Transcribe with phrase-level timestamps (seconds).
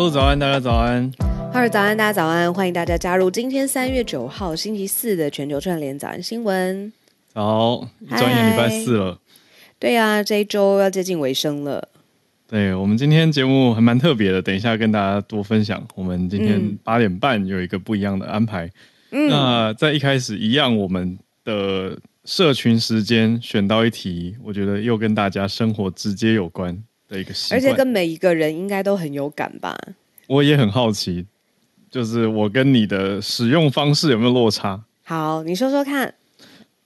[0.00, 1.12] 鹿早安，大家早安。
[1.52, 2.54] 哈喽早安，大家早安。
[2.54, 6.90] 欢迎大家加入今天三月九号星期四的全球串联早安新闻。
[7.34, 9.18] 早，转眼礼拜四了。
[9.78, 11.86] 对呀、啊，这一周要接近尾声了。
[12.48, 15.86] 对，我们今天节目还蛮特别的，等一下跟大家多分享。
[15.94, 18.70] 我们今天八点半有一个不一样的安排。
[19.10, 26.82] 嗯，那在一开始一样，我们的社群时间选到一题，我觉得又跟大家生活直接有关。
[27.10, 29.76] 的一个习惯，而且跟每一个人应该都很有感吧。
[30.28, 31.26] 我也很好奇，
[31.90, 34.82] 就是我跟你的使用方式有没有落差？
[35.02, 36.14] 好，你说说看。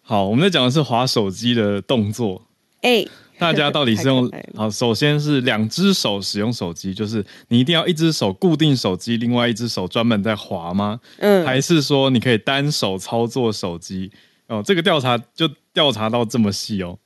[0.00, 2.42] 好，我们在讲的是滑手机的动作。
[2.80, 4.30] 哎、欸，大家到底是用？
[4.56, 11.00] 好，首先是两只手使用手机，就是你一定要一只手固定手机，另外一只手专门在滑吗？
[11.18, 14.10] 嗯，还是说你可以单手操作手机？
[14.46, 16.98] 哦，这个调查就调查到这么细哦。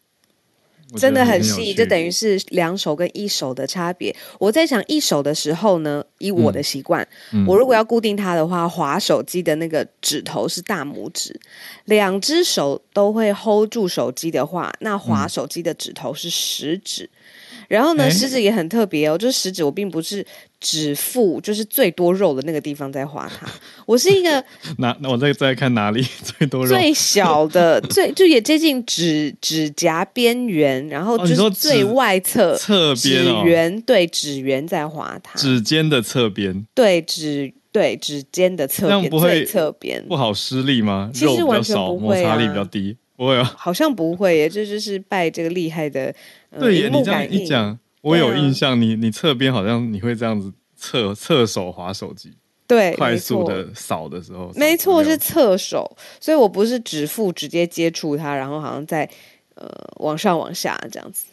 [0.96, 4.14] 真的很细，就等于是两手跟一手的差别。
[4.38, 7.06] 我在想一手的时候呢，以我的习惯，
[7.46, 11.38] 我如果要固定它的话，滑手机的那个指头是大拇指，
[11.84, 17.04] 两只手都会 hold 住手机的话，那滑手机的指头是食指。
[17.04, 17.10] 嗯、
[17.68, 20.26] 然后呢，欸、食指也很特别哦，就是食指我并不是。
[20.60, 23.46] 指腹就是最多肉的那个地方在划它，
[23.86, 24.44] 我是一个
[24.78, 26.04] 那那我再再看哪里
[26.36, 26.74] 最多肉？
[26.74, 36.66] 最小的 最就也接近指指甲边缘，然后就是最外侧侧边指缘对指缘在划它，指尖的侧边。
[36.74, 40.04] 对指对指尖的侧边不会侧边。
[40.08, 41.08] 不好施力吗？
[41.14, 46.14] 其实完全不会、啊，摩擦力比较低，不会啊，好像不会耶，这就是拜这个厉害的、呃、
[46.56, 47.78] 对耶，你这样一讲。
[48.00, 52.32] 我有印象，啊、你你侧边好像你会这样子侧侧手滑手机，
[52.66, 59.08] 对，快速的扫的时候，没错是侧手，所以我不是指腹直接接触它，然后好像在
[59.56, 61.26] 呃往上往下这样子。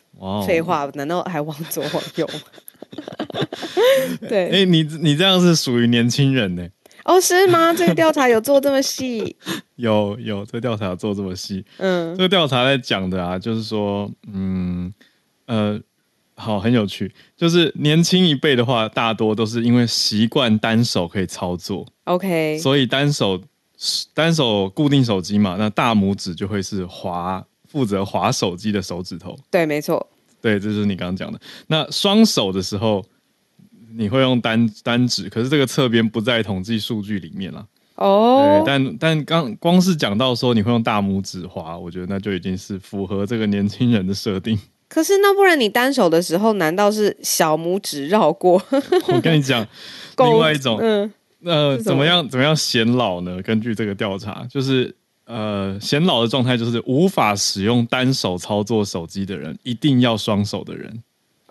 [0.47, 2.27] 废话，难道还往左往右？
[4.27, 6.67] 对，哎、欸，你你这样是属于年轻人呢？
[7.05, 7.73] 哦，是吗？
[7.73, 9.35] 这个调查有做这么细？
[9.77, 11.65] 有有，这个调查有做这么细？
[11.77, 14.93] 嗯，这个调查在讲的啊，就是说，嗯
[15.45, 15.79] 呃。
[16.37, 17.09] 好，很有趣。
[17.37, 23.41] 就是年轻一辈的话，大多都是因为习惯单手可以操作，OK，所以单手
[24.13, 29.33] 单手固定手机嘛，那大拇指就会是滑负责滑手机的手指头。
[29.49, 30.05] 对，没错。
[30.41, 31.39] 对，这就是你刚刚讲的。
[31.67, 33.01] 那双手的时候，
[33.97, 37.65] 你会用单单指，可是这个侧边不在统计数据里面了。
[37.95, 44.59] 哦、oh.，但但刚光是讲到说你会用大拇指滑，我觉得那就已经是符合这个年轻人的设定。
[44.89, 48.61] 可是那不然你单手的时候，难道是小拇指绕过？
[49.07, 49.65] 我跟你讲，
[50.19, 51.13] 另外一种，嗯，
[51.45, 53.41] 呃，怎么样怎么样显老呢？
[53.41, 54.93] 根据这个调查，就是
[55.25, 61.01] 呃，显老的状态就是无法使用单手操作手机的人，一定要双手的人。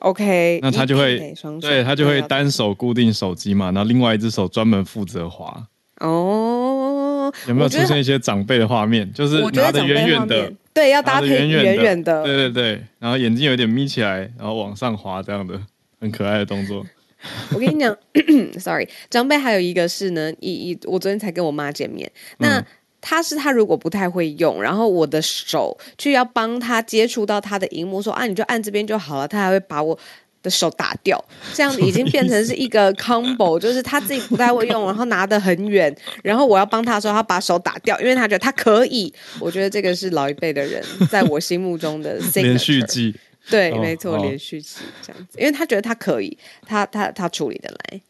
[0.05, 5.67] OK，那他就会，对，他就会单手固定手机嘛，然后另外一只手专门负责滑。
[6.01, 9.11] 哦，有没有出现一些长辈的画面？
[9.15, 10.53] 就是拿得远远的。
[10.75, 15.59] 对，要搭配远远的，对对对，然后眼睛有点眯起来，然后往上滑，这样的
[15.99, 16.85] 很可爱的动作。
[17.55, 17.97] 我跟你讲，
[18.61, 22.67] sorry，长辈还有一个是呢，一一我昨天才跟我妈见面，那、嗯、
[23.07, 29.99] 他是他如果不太会用，然后我的手去要帮他接触到他的荧幕，说啊，你就按这边就好了，他还会把我。
[30.45, 31.19] 的手打掉，
[31.55, 35.91] 这样子已经变成是一个 combo，就是他自己不太会用，然后拿得很远，
[36.23, 39.11] 然后我要帮他的时候，他把手打掉，因为他觉得他可以。
[39.41, 43.15] 我觉得这个是老一辈的人在我心目中的 连续技，
[43.49, 46.37] 对，哦、没错、哦，连续技这样子，因为他觉得他可以，
[46.67, 48.03] 他他他处理得来。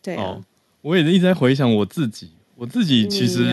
[0.00, 0.44] 对啊、哦，
[0.80, 3.50] 我也是一直在回想我自己，我自己其实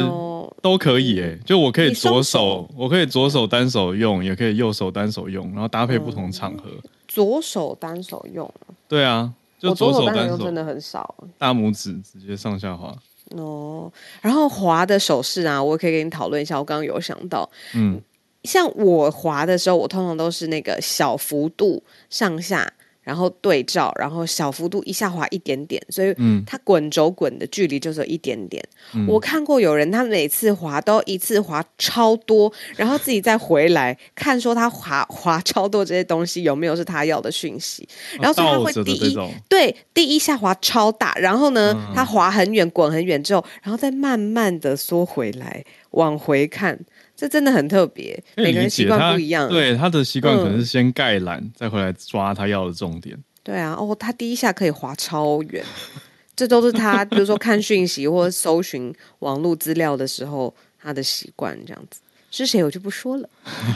[0.62, 6.70] 都可以诶、欸，就我可以左手，手，我可以左手单手用，也可以右手单手用，然后搭配不同场合。
[6.84, 8.50] 嗯左手单手用，
[8.88, 9.30] 对啊，
[9.60, 12.96] 就左手单手，真的很少，大拇指直接上下滑。
[13.32, 13.92] 哦，
[14.22, 16.58] 然后滑的手势啊，我可以跟你讨论一下。
[16.58, 18.00] 我刚刚有想到，嗯，
[18.46, 22.72] 像我滑的时候，我通常都是那个小幅度上下。
[23.12, 26.16] 然后对照，然后小幅度一下滑一点点，所以
[26.48, 28.64] 它滚轴滚的距离就是一点点。
[28.94, 37.86] 嗯、我看过有人，他每次滑都一次滑超多，然后自己再回来看，说他滑 滑超多这些东西有没有是他要的讯息。
[38.18, 39.18] 然后所以他会第一
[39.50, 46.80] 对第一下滑超大，然后呢，嗯、他滑很远滚很远之后，然后再慢慢的缩回来往回看。
[47.22, 49.48] 这真的很特别，每个人习惯不一样。
[49.48, 53.16] 对，他的习惯可能是先盖篮，嗯，再回来抓他要的重点。
[53.44, 55.64] 对啊，哦，他第一下可以滑超远，
[56.36, 60.52] 这都是他，比如说看讯息或搜寻网络资料的时候，
[60.82, 62.02] 他的习惯这样子。
[62.32, 63.30] 是谁我就不说了。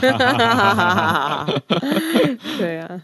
[2.58, 3.00] 对啊，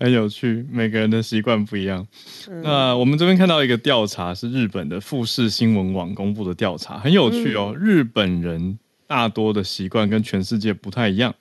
[0.00, 2.04] 很有趣，每个人的习惯不一样。
[2.50, 7.72] 嗯、那我们这边看到一个调查，是日本的富士新闻网公布的调查，很有趣哦。
[7.76, 11.34] 嗯、日本人大多的习惯跟全世界不太一样。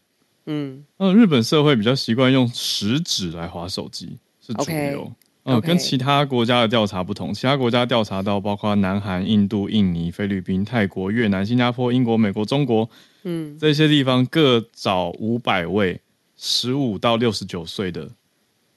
[0.46, 5.12] 嗯，那日本社会比较习惯用食指来划手机，是主流。
[5.46, 12.90] 嗯，跟其他国家的调查不同，其他国家调查到包括南韩、印度、印尼、菲律宾、泰国、越南、新加坡、英国、美国、中国，
[13.24, 16.00] 嗯，这些地方各找五百位
[16.38, 18.10] 十五到六十九岁的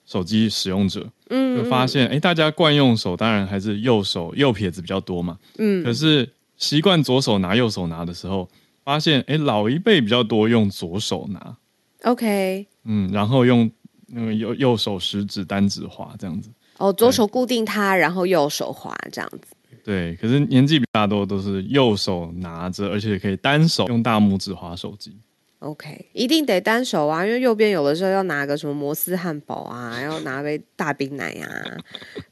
[0.05, 8.49] 手机使用者，嗯，就发现，哎、欸，大家惯用手当然还是右手右撇子比较多嘛，嗯，可是习惯左手拿右手拿的时候，
[8.87, 11.59] 发现，哎、欸，老一辈比较多用左手拿
[12.05, 13.71] ，OK，嗯，然后用。
[14.09, 16.49] 那个右右手食指单指滑这样子
[16.79, 19.49] 哦，左手固定它，然后右手滑这样子。
[19.83, 25.17] 对，可是年纪比较多都是右手拿着，而且可以单手用大拇指滑手机。
[25.59, 31.51] OK，一定得单手啊，因为右边有的时候要拿个什么摩斯汉堡啊， 要拿杯大冰奶啊，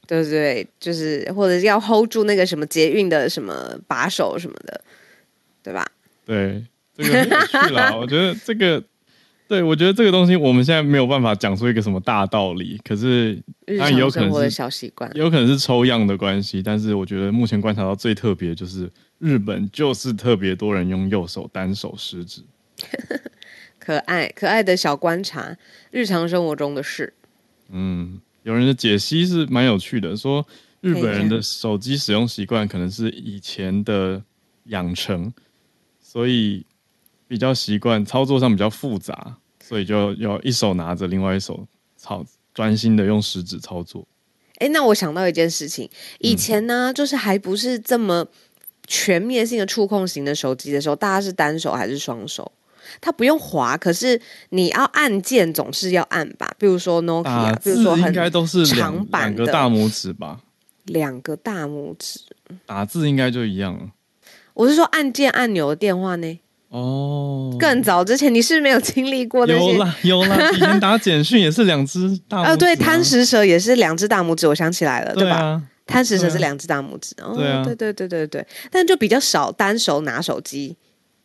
[0.07, 0.65] 对不对？
[0.79, 4.81] 就是或者是要 hold 住那个什么捷运的什么把手什么的，
[5.61, 5.85] 对吧？
[6.25, 8.83] 对，这个很有趣啦， 我觉得这个。
[9.47, 13.39] 对，我觉得这个东西我们现在没有办法讲出一个什么大道理，可是
[13.77, 16.63] 它有可能是小习惯，有可能是抽样的关系。
[16.63, 22.41] 但是我觉得目前观察到最特别就是日本就是特别多人用右手单手食指，
[23.77, 25.55] 可爱可爱的小观察，
[25.91, 27.13] 日常生活中的事。
[27.69, 30.43] 嗯，有人的解析是蛮有趣的，说
[30.81, 34.23] 日本人的手机使用习惯可能是以前的
[34.63, 35.31] 养成，
[36.15, 36.65] 所以。
[37.27, 41.67] 比较习惯操作上比较复杂，所以就要一手拿着，另外一手
[41.97, 42.23] 操
[42.53, 44.07] 专心的用食指操作。
[44.59, 45.89] 哎，那我想到一件事情，
[46.19, 48.23] 以前呢，嗯、就是还不是这么
[48.85, 52.51] 全面性的触控型的手机的时候，大家是单手还是双手？
[53.01, 56.53] 它不用滑，可是你要按键总是要按吧？
[56.59, 60.41] 比如说 Nokia，比如说应该都是长板的两个大拇指吧？
[60.83, 62.19] 两个大拇指
[62.67, 63.89] 打字应该就一样了。
[64.55, 66.39] 我是说按键按钮的电话呢？
[66.69, 69.73] 哦，更早之前你是没有经历过那些？
[69.73, 72.49] 有啦有啦，以前打简讯也是两只大拇指啊。
[72.49, 75.61] 呃，对，贪食蛇也是两只大拇指，我想起来了，对吧？
[75.85, 80.75] 贪食蛇是两只大拇指，哦，对对对对对，但就比较少单手拿手机，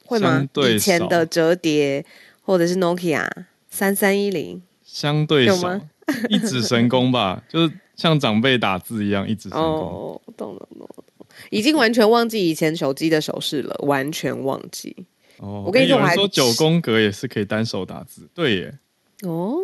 [0.04, 0.46] 会吗？
[0.68, 2.04] 以前的折叠
[2.42, 3.26] 或者是 Nokia
[3.70, 5.80] 三三一零，相对少，
[6.28, 9.62] 一指神功吧， 就是像长辈打字一样，一指神功。
[9.62, 11.04] 哦，懂了懂了，
[11.50, 14.94] 已经完全忘记以前手机的手势了， 完全忘记。
[15.38, 18.78] 哦，我跟你说，说九宫格也是可以单手打字，对耶。
[19.22, 19.56] 哦，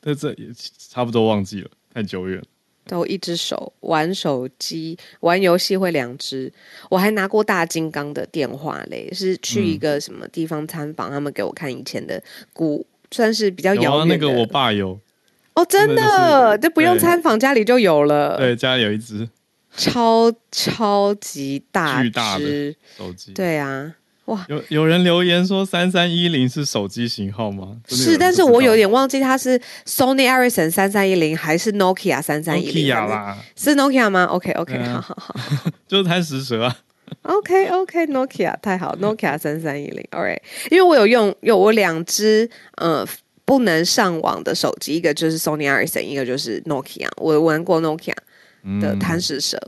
[0.00, 0.46] 但这也
[0.90, 2.44] 差不多忘记了，太久远了。
[2.86, 6.52] 都一只手玩手机、玩游戏会两只。
[6.90, 12.22] 我还拿过大金刚的电话嘞，是去一个什么地方参访，嗯、他们给我看以前的
[12.52, 14.14] 古，算是比较遥远的。
[14.14, 15.00] 那个我爸有。
[15.54, 18.36] 哦，真的，就不用参访，家里就有了。
[18.36, 19.26] 对，家里有一只
[19.76, 23.32] 超超级大巨大的手机。
[23.32, 23.94] 对啊。
[24.26, 27.76] 哇，有有人留言说三三一零是手机型号吗？
[27.86, 33.36] 是，但是我有点忘记它是 Sony Ericsson 三三一零还是 Nokia 三三一零啦？
[33.54, 35.36] 是 Nokia 吗？OK OK，好好好，
[35.86, 36.74] 就是贪食蛇啊。
[37.20, 43.06] OK OK，Nokia 太好，Nokia 三三一零，Alright，因为我有用有我两只呃
[43.44, 48.14] 不能上网的手机，一个就是 Sony Ericsson，一个就是 Nokia，我玩过 Nokia
[48.80, 49.58] 的贪食蛇，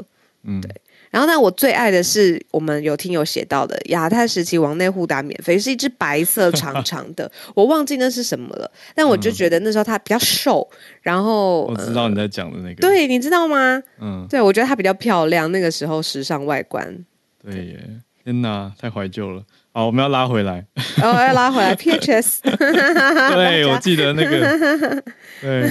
[0.44, 0.70] 嗯，对。
[1.08, 8.70] 然后呢，我最爱的是我们有听友写到的亚太时期王内互打免费，是一只白色长长的， 我忘记那是什么了。
[8.94, 10.68] 但我就觉得那时候它比较瘦，
[11.00, 13.80] 然后我知道你在讲的那个，对，你知道吗？
[14.00, 17.04] 嗯，对，我觉得它比较漂亮，那个时候时尚外观。
[17.42, 17.80] 对耶，
[18.24, 19.42] 天哪，太怀旧了。
[19.76, 20.64] 好，我们要拉回来，
[21.02, 22.38] 哦，要拉回来， PHS。
[22.40, 25.02] 对，我记得那个，
[25.42, 25.70] 对，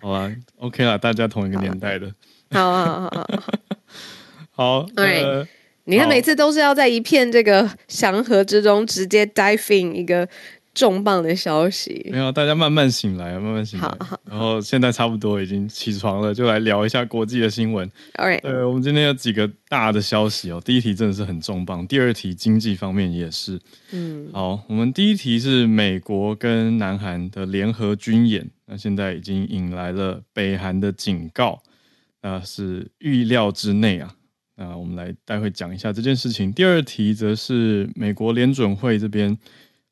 [0.00, 2.06] 好啊，OK 啦，大家同一个年代的，
[2.52, 3.26] 好好好好。
[4.52, 5.44] 好，对，呃、
[5.86, 10.28] 你看每次都是要在一片这个祥和之中直接 dive in 一个
[10.80, 12.08] 重磅的消息。
[12.10, 13.86] 没有，大家慢慢醒来，慢慢醒来。
[13.86, 17.86] 好好，然后现在差不多已经起床了，就来聊一下国际的新闻。
[18.14, 20.58] Alright，呃，我们今天有几个大的消息哦。
[20.64, 23.60] 第一题真的是很重磅，第二题经济方面也是。
[23.92, 31.60] 嗯，好，我们第一题是美国跟南韩的联合军演，那现在已经引来了北韩的警告，
[32.22, 34.14] 那是预料之内啊。
[34.56, 36.52] 那我们来待会讲一下这件事情。
[36.52, 39.36] 第二题则是美国联准会这边，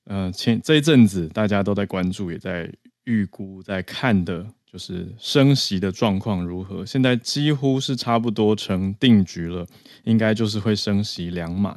[0.08, 2.72] 呃，前这一阵子大家都在关注，也在
[3.04, 6.84] 预估，在看的就是升息的状况如何。
[6.84, 9.66] 现在几乎是差不多成定局了，
[10.04, 11.76] 应该就是会升息两码。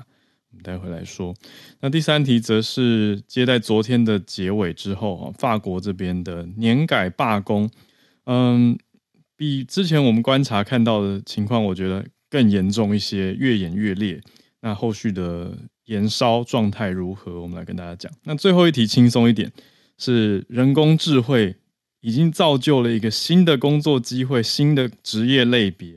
[0.50, 1.34] 我们待会来说。
[1.82, 7.70] 那第三题则是接在昨天的结尾之后啊，法国这边的年改罢工。
[8.26, 8.78] 嗯，
[9.36, 14.22] 比之前我们观察看到的情况，我觉得更严重一些，越演越烈。
[14.62, 15.58] 那后续的
[15.92, 17.42] 延烧状态如何？
[17.42, 18.10] 我们来跟大家讲。
[18.24, 19.52] 那最后一题轻松一点，
[19.98, 21.54] 是人工智慧
[22.00, 25.96] 已经造就了一个新的工作机会，新的职业类别。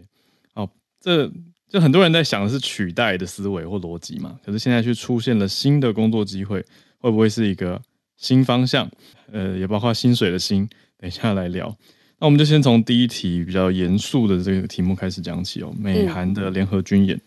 [0.54, 0.68] 哦，
[1.00, 1.30] 这
[1.68, 4.36] 就很多人在想的是取代的思维或逻辑嘛。
[4.44, 6.60] 可是现在却出现了新的工作机会，
[6.98, 7.80] 会不会是一个
[8.16, 8.90] 新方向？
[9.30, 10.68] 呃，也包括薪水的薪。
[10.98, 11.72] 等一下来聊。
[12.18, 15.72] 那我们就先从第一题比较严肃的这个题目开始讲起哦。
[15.78, 17.16] 美韩的联合军演。
[17.16, 17.20] 嗯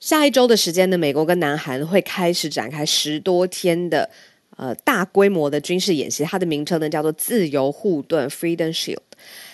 [0.00, 4.08] 下一周的时间呢，美国跟南韩会开始展开十多天的
[4.56, 8.98] 呃大规模的军事演习，它的名称呢叫做“自由护盾 ”（Freedom Shield）。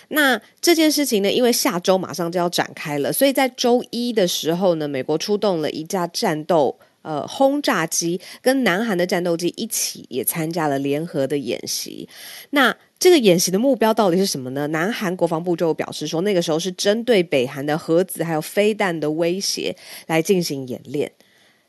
[0.07, 12.07] 那这件事情呢，因为下周马上就要展开了，所以在周一的时候呢，美国出动了一架战斗呃轰炸机，跟南韩的战斗机一起也参加了联合的演习。
[12.51, 14.67] 那这个演习的目标到底是什么呢？
[14.67, 19.75] 南韩国防部就表示说，那个时候是针对北韩的核子还有飞弹的威胁
[20.07, 21.11] 来进行演练。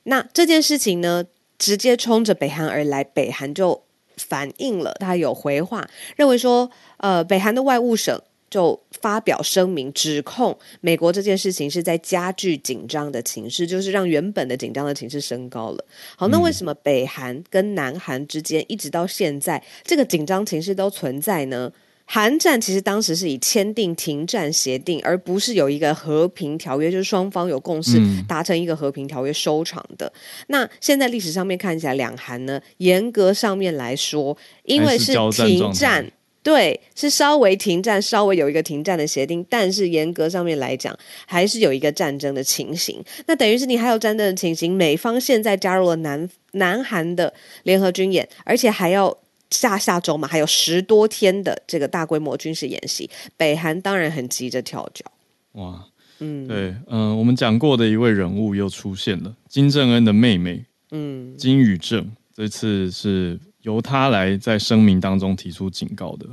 [0.05, 1.25] 那这件事情呢，
[1.59, 3.83] 直接冲着北韩而来，北韩就
[4.17, 8.21] 反应了，他有回话，认为说，呃，北韩的外务省。
[8.51, 15.85] 就发表声明，指控美国这件事情是在加剧紧张的情势，就是让原本的紧张的情势升高了。
[16.17, 21.71] 好，那为什么北韩跟南韩之间一直到现在这个紧张情势都存在呢？
[22.11, 30.07] 韩战其实当时是以签订停战协定，而不是有一个和平条约，就是双方有共识达成一个和平条约收场的。
[30.07, 30.13] 嗯、
[30.47, 36.11] 那现在历史上面看起来，两韩呢，严格上面来说，因为是停战。
[36.41, 43.05] 对，是稍微停战，稍微有一个停战的协定，但是严格上面来讲，还是有一个战争的情形。
[43.27, 49.15] 那等于是你还有战争的情形，美方现在加入了南南韩的联合军演，而且还要
[49.51, 55.05] 下下周嘛，还有十多天的这个大规模军事演习，北韩当然很急着跳脚。
[55.53, 55.85] 哇，
[56.21, 63.39] 嗯，对，嗯、呃，我们讲过的一位人物又出现了，金正恩的妹妹，嗯，金宇正，这次是。
[63.63, 66.27] 由他来在声明当中提出警告的，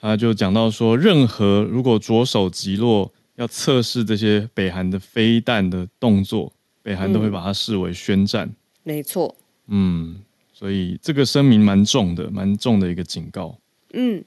[0.00, 8.46] 他就讲到说，任何如果着手击落要测试这些北韩的飞弹的动作，北韩都会把它视为宣战。
[8.46, 9.36] 嗯、没错，
[9.68, 10.16] 嗯，
[10.52, 13.58] 所以这个声明蛮重的，蛮重的一个警告。
[13.92, 14.24] 嗯，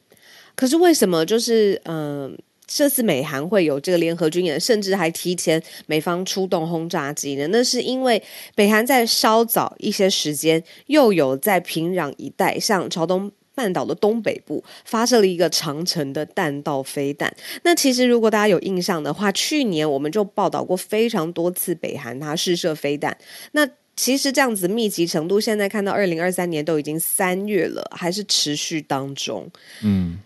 [0.55, 2.31] 可是为什么就是嗯？
[2.31, 2.37] 呃
[2.75, 7.47] 这次美韩会有这个联合军演，甚至还提前美方出动轰炸机呢？
[7.51, 8.21] 那是因为
[8.55, 17.31] 北韩在稍早一些时间，又有在平壤一带，像朝东半岛的东北部，发射了一个长程的弹道飞弹。
[17.61, 23.15] 那其实如果大家有印象的话，去年我们就报道过非常多次北韩它试射飞弹。
[23.51, 29.47] 那其实这样子密集程度，现在看到二零二三年都已经三月了，还是持续当中。
[29.83, 30.17] 嗯。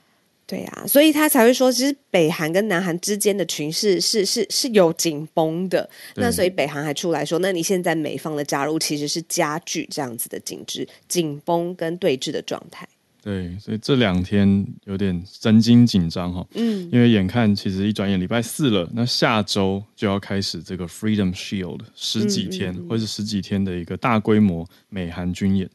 [0.48, 5.88] 对呀、啊，所以他才会说，其实北韩跟南韩之间的群势是是是有紧绷的。
[6.16, 12.88] 那所以北韩还出来说，那你现在美方的加入其实是加剧这样子的紧致、紧绷跟对峙的状态。
[13.22, 16.48] 对，所以这两天有点神经紧张哈。
[16.54, 25.70] 嗯，因为眼看其实一转眼礼拜四了，那下周就要开始这个 Freedom Shield 十几天、嗯嗯嗯、或者是十几天的一个大规模美韩军演。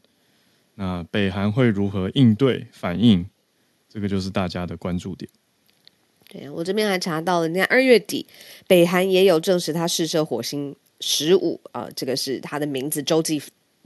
[0.73, 3.23] 那北韩会如何应对反应？
[3.93, 5.29] 这个就是大家的关注点。
[6.27, 8.25] 对，我这边还查到了，你看二月底，
[8.65, 13.39] 北韩也有证实他试射火星十五啊，这个是他的名字，洲际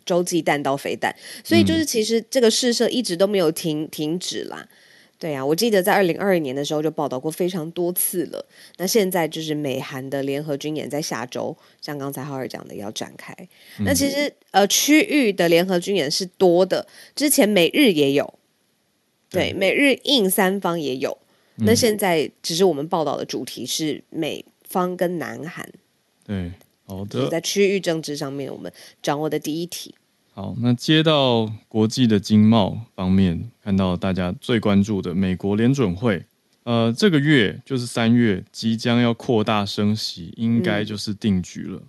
[0.06, 1.14] 洲际弹道飞弹。
[1.44, 4.66] 所以就是其实这个试射一直都没有停停止啦。
[5.20, 8.46] 对啊，我记得在二零二二年的时候就报道过非常多次了。
[8.78, 13.36] 那现在就是美韩的联合军演在下周，像刚才浩尔讲的要展开。
[13.80, 18.34] 嗯、那其实呃区域的联合军演是多的，之前美日也有。
[19.30, 21.18] 对，每日印三方也有。
[21.60, 25.68] 那现在只是我们报道的主题是美方跟南韩。
[26.24, 26.52] 对，
[26.86, 27.28] 好的。
[27.30, 29.96] 在区域政治上面，我们掌握的第一题。
[30.34, 36.24] 好，那接到国际的经贸方面，看到大家最关注的美国联准会，
[36.64, 41.82] 呃，这个月就是三月即将要扩大升息，应该就是定局了。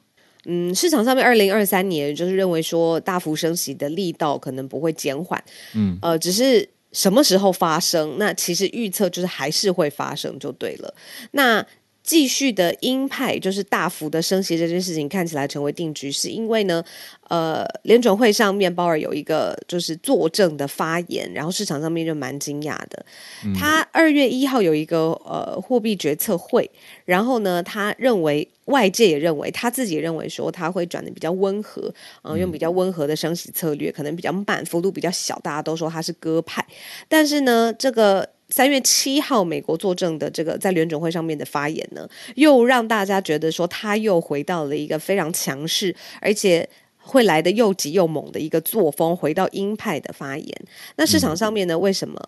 [0.46, 5.44] 嗯，市场上面二零二三年就是认为说大幅升息的力道可能不会减缓。
[5.74, 6.66] 嗯，呃，只是。
[6.98, 8.18] 什么时候发生？
[8.18, 10.92] 那其实预测就是还是会发生就对了。
[11.30, 11.64] 那
[12.08, 16.82] 继续的鹰派就是大幅的升息这件事情看起来成为定局，是因为呢，
[17.28, 23.04] 呃，联准会上面鲍尔有一个就是作证的发言，然后市场上面就蛮惊讶的。
[23.44, 26.70] 嗯、他二月一号有一个呃货币决策会，
[27.04, 28.48] 然后呢，他认为。
[28.68, 31.88] 外界也认为，他自己也认为说他会转的比较温和，
[32.20, 35.38] 啊、呃，用比较温和的升息策略，可能比较慢，幅度比较小。
[35.38, 36.62] 大家都说他是鸽派，
[37.08, 50.48] 但是呢，这个三月七号美国作证的这个在联准会上面的发言呢，又让大家觉得说他又回到了一个非常强势，而且会来的又急又猛的一个作风，回到鹰派的发言。
[50.96, 52.20] 那市场上面呢，为什么？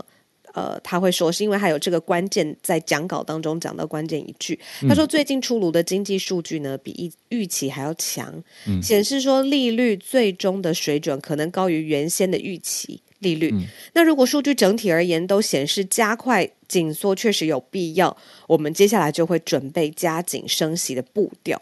[0.53, 4.59] 呃，他会说是因为还有这个关键在讲稿当中讲到关键一句，
[4.89, 13.51] 他说最近出炉的经济数据呢，比预期还要强，嗯、显示说利率最终的水准可能高于原先的预期利率。
[13.55, 18.15] 嗯、那如果数据整体而言都显示加快紧缩确实有必要，
[18.47, 21.61] 我们接下来就会准备加紧升息的步调。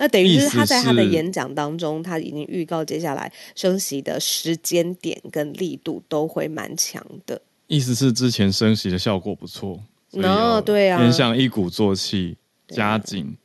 [0.00, 7.42] 那等于是他在他的演讲当中，他已经预告接下来升息的时间点跟力度都会蛮强的。
[7.66, 12.36] 意思是之前升息的效果不错，哦，对啊，偏向一鼓作气，
[12.68, 13.36] 加紧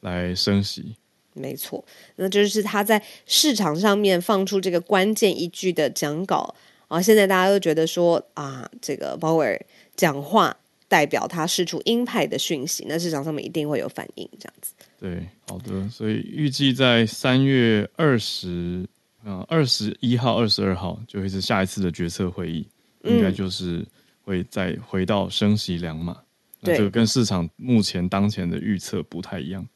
[0.00, 0.96] 来升息，
[1.34, 1.84] 没错。
[2.16, 6.54] 那就是他在市场上面放出这个关键一句的讲稿
[6.92, 9.58] 啊，现在大家都觉得说啊，这个鲍威尔
[9.96, 10.56] 讲话
[10.88, 14.74] 代表他释出鹰派的讯息，那市场上面一定会有反应，这样子。
[15.00, 18.86] 对，好的，所以预计在三月二十，
[19.24, 22.66] 嗯，二十一号、二十二号就会是下一次的决策会议。
[23.04, 23.84] 应该就是
[24.22, 26.16] 会再回到升息两码，
[26.60, 29.66] 那这个跟市场目前当前的预测不太一样。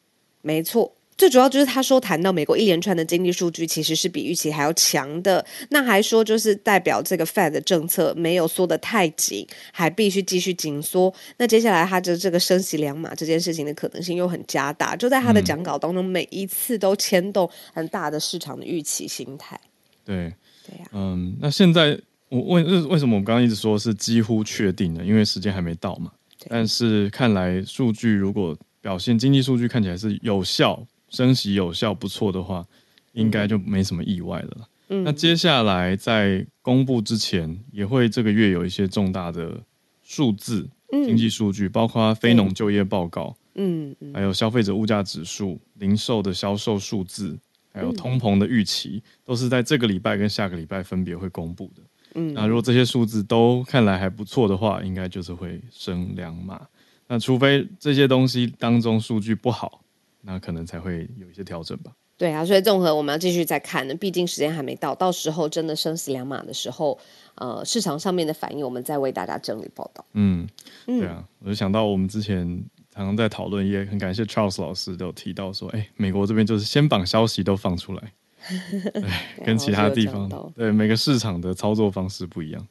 [0.42, 11.12] 没错，最主要就是他说谈到美国一连串的经济数据其实是比预期还要强的，那还说就是代表这个 Fed 的政策没有缩得太紧，还必须继续紧缩。
[11.38, 19.60] 那接下来他的这个升息两码这件事情的可能性又很加大，就在他的讲稿当中，每一次都牵动很大的市场的预期心态。
[20.04, 20.32] 对，
[20.66, 21.98] 对呀，嗯，那现在。
[22.28, 25.04] 我为为为什么我们刚刚一直说是几乎确定的？
[25.04, 26.10] 因为时间还没到嘛。
[26.48, 32.66] 但是看来数据如果表现经济数据看起来是有效，升息有效不错的话，
[33.12, 34.68] 应该就没什么意外了。
[34.88, 39.60] 嗯，那接下来在公布之前，也会这个月有一些重大的
[40.02, 47.36] 数字经济数据，包括非农就业报告，嗯，还有消费者物价指数、零售的销售数字，
[47.72, 51.82] 还有通膨的预期，都是在这个礼拜跟下个礼拜分别会公布的。
[52.14, 56.60] 嗯，那如果这些数字都看来还不错的话，应该就是会升两码。
[57.08, 59.80] 那除非这些东西当中数据不好，
[60.26, 61.92] 那可能才会有一些调整吧。
[62.18, 66.98] 对啊，所以综合我们要继续再看呢，毕竟时间还没到，到时候真的生死两码的时候，
[67.34, 70.04] 呃，市场上面的反应，我们再为大家整理报道。
[70.14, 70.48] 嗯，
[70.86, 78.12] 对啊，我就想到我们之前常常在讨论，也很感谢 Charles 老师都有提到说，哎，美国这边就是先把消息都放出来。
[78.94, 82.66] 对，跟其他地方对每个市场的操作方式不一样。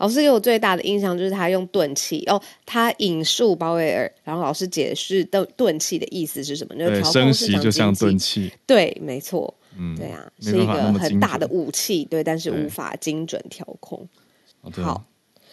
[0.00, 6.74] 老师给我最大的印象就是他用钝器哦，他引述鲍威尔，然后老师解释钝钝器的意思是什么？
[6.74, 8.50] 对，升息就像钝器。
[8.66, 9.52] 对，没错。
[9.78, 14.08] 嗯，对啊，是一个很大的武器，对，但是无法精准调控。
[14.72, 15.04] 好，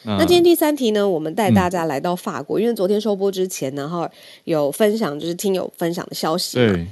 [0.03, 4.09] 那今天第三题呢，我们带大家来到法国，因为昨天收播之前，然后
[4.45, 6.87] 有分享，就是听友分享的消息，嘛，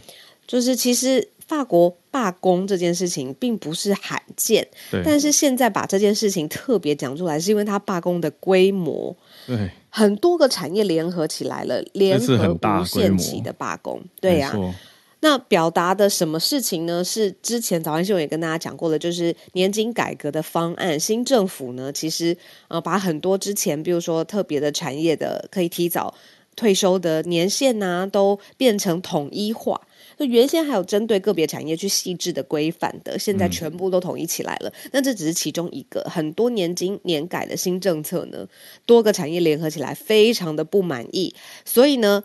[0.45, 1.25] 就是其实。
[1.47, 14.75] 法国罢工这件事情并不是罕见，对但是现在把这件事情特别讲出来，是因为它罢工的规模，对，很多个产业联合起来了，联合无限期的罢工，对呀、啊。
[15.21, 17.03] 那表达的什么事情呢？
[17.03, 20.99] 是之前早安新闻也跟大家讲过的，就是年金改革的方案。
[20.99, 26.13] 新政府呢，其实呃，把很多之前比如说特别的产业的可以提早
[26.55, 29.81] 退休的年限呐、啊，都变成统一化。
[30.17, 34.71] 就原先还有针对个别产业去细致的规范的，现在全部都统一起来了。
[34.91, 38.47] 那、嗯、这只是其中一个，很多年今年改的新政策呢，
[38.85, 41.33] 多个产业联合起来，非常的不满意。
[41.65, 42.23] 所以呢，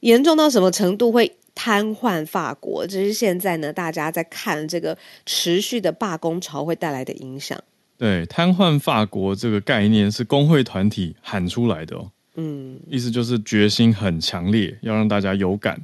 [0.00, 2.86] 严重到什么程度会瘫痪法国？
[2.86, 7.58] 这是现在呢，大家在看这个持续的罢工潮会带来的影响。
[7.96, 12.12] 对，瘫痪法国这个概念是工会团体喊出来的哦。
[12.36, 15.82] 嗯，意思就是决心很强烈，要让大家有感。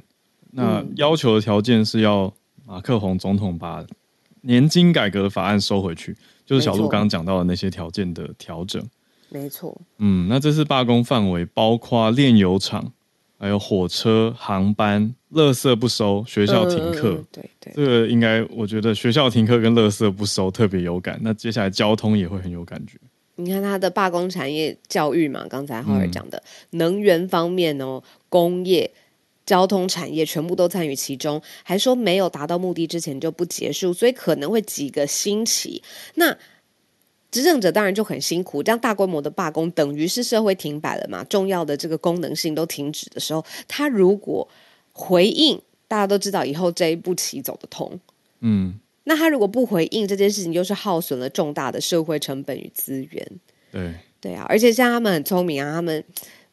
[0.55, 2.33] 那要求的条件是要
[2.65, 3.85] 马克宏总统把
[4.41, 6.15] 年金改革的法案收回去，
[6.45, 8.81] 就是小路刚刚讲到的那些条件的调整。
[9.29, 9.75] 没错。
[9.97, 12.93] 嗯，那这次罢工范围包括炼油厂，
[13.37, 17.15] 还有火车、航班、垃圾不收、学校停课。
[17.15, 17.73] 嗯、对对。
[17.75, 21.19] 这个应该，我觉得学校停课跟垃圾不收特别有感。
[21.21, 22.97] 那接下来交通也会很有感觉。
[23.35, 26.37] 你看他的罢工产业，教育嘛，刚才浩尔讲的，
[26.71, 28.89] 嗯、能源方面哦，工业。
[29.45, 35.83] 交通产业全部都参与其中，还说没有达到目的之前就不结束，所以可能会几个星期。
[36.15, 36.35] 那
[37.29, 41.23] 执政者当然就很辛苦，这样大规模的罢工等于是社会停摆了嘛？
[41.25, 44.47] 重要的这个功能性都停止的时候，他如果
[44.93, 47.99] 回应，大家都知道以后这一步棋走得通。
[48.39, 53.31] 嗯，那他如果不回应这件事情，就是耗损了重大的社会成本与资源。
[53.71, 53.93] 对。
[54.21, 56.03] 对啊，而且像他们很聪明啊，他们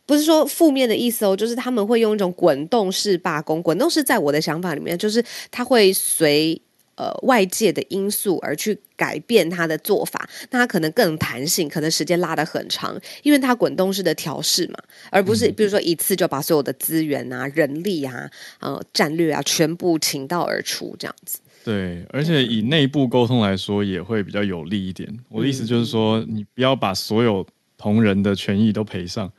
[0.06, 3.62] 不是说负面的意思哦，就是他们会用一种滚动式罢工。
[3.62, 6.60] 滚动式在我的想法里面，就是他会随。
[6.94, 14.74] 呃，外界的因素而去改变他的做法，那他可能更弹性，可能时间拉得很长，因为他滚动式的调试嘛，
[15.10, 21.40] 而不是比如说一次就把所有的资源啊、人力啊、呃战略啊全部倾倒而出这样子。
[21.64, 25.08] 对，而且以内部沟通来说，也会比较有利一点。
[25.30, 27.44] 我的意思就是说，嗯、你不要把所有
[27.78, 29.32] 同仁的权益都赔上，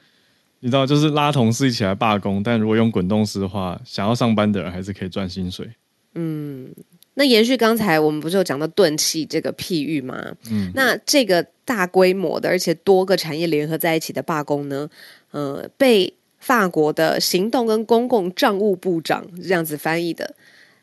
[0.64, 5.70] 你知道，就是拉同事一起来罢工，但如果用滚动式的话，想要上班的人还是可以赚薪水。
[6.16, 6.74] 嗯。
[7.16, 10.36] 那延续刚才我们不是有讲到钝器这个譬喻吗？
[10.50, 14.90] 嗯，那这个大规模的而且多个产业联合在一起的罢工呢，
[15.30, 20.34] 呃，被法国的行动跟公共账务部长这样子翻译的，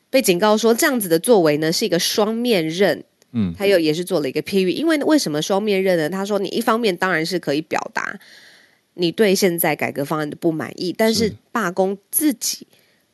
[0.09, 3.03] 被警告说这样子的作为呢是一个双面刃。
[3.33, 6.09] 嗯，他又也是做了一个譬喻，因为为什么双面刃呢？
[6.09, 8.17] 他说你一方面当然是可以表达
[8.95, 12.67] 你对现在改革方案的不满意，但是罢工自己。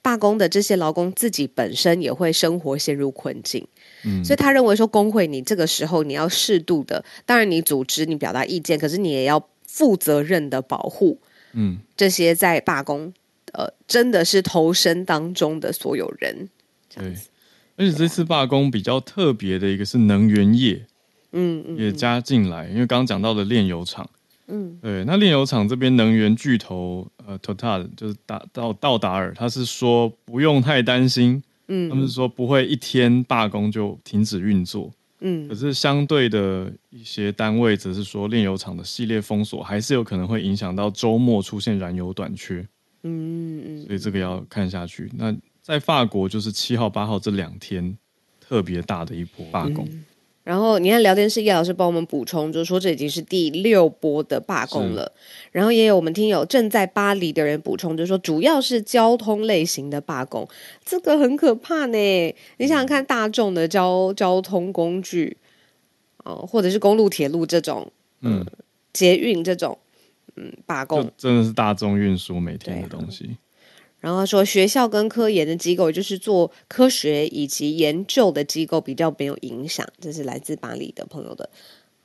[0.03, 3.67] 罢工的这些劳工自己本身也会生活陷入困境，
[4.05, 11.19] 嗯，所以他认为说工会你这个时候你要适度的，当然你组织你表达意见，可是你也要负责任的保护，
[11.55, 13.13] 嗯，这些在罢工
[13.53, 16.49] 呃真的是投身当中的所有人，
[16.95, 17.13] 对，
[17.75, 20.87] 而且这次罢工比较特别的一个是能源业，
[21.33, 24.09] 嗯嗯，也加进来，因为刚刚讲到的炼油厂。
[24.49, 42.67] 嗯，对，那炼油厂这边能源巨头呃，Total 就是达到道达尔，他是说不用太担心，嗯，他们是说不会一天罢工就停止运作，嗯，可是相对的一些单位则是说炼油厂的系列封锁还是有可能会影响到周末出现燃油短缺，
[43.03, 45.11] 嗯嗯，所以这个要看下去。
[45.17, 47.99] 那在法国就是七号八号这两天
[48.39, 49.85] 特别大的一波罢工。
[49.91, 50.05] 嗯
[50.47, 55.11] 然后你看聊天室叶老师帮我们补充，就是说这已经是第六波的罢工了。
[55.51, 60.49] 然后也有我们听友正在巴黎的人补充，就是说主要是交通类型的罢工，
[60.85, 61.99] 这个很可怕呢。
[62.59, 65.37] 你想想看，大众的交交通工具，
[66.23, 68.47] 哦，或者是公路、铁路这种，嗯，
[68.93, 69.77] 捷运这种，
[70.37, 73.37] 嗯，罢工真的是大众运输每天的东西。
[73.99, 79.85] 然后说，学校跟科研的机构，就是做科学以及研究的机构，比较没有影响。
[79.99, 81.49] 这是来自巴黎的朋友的，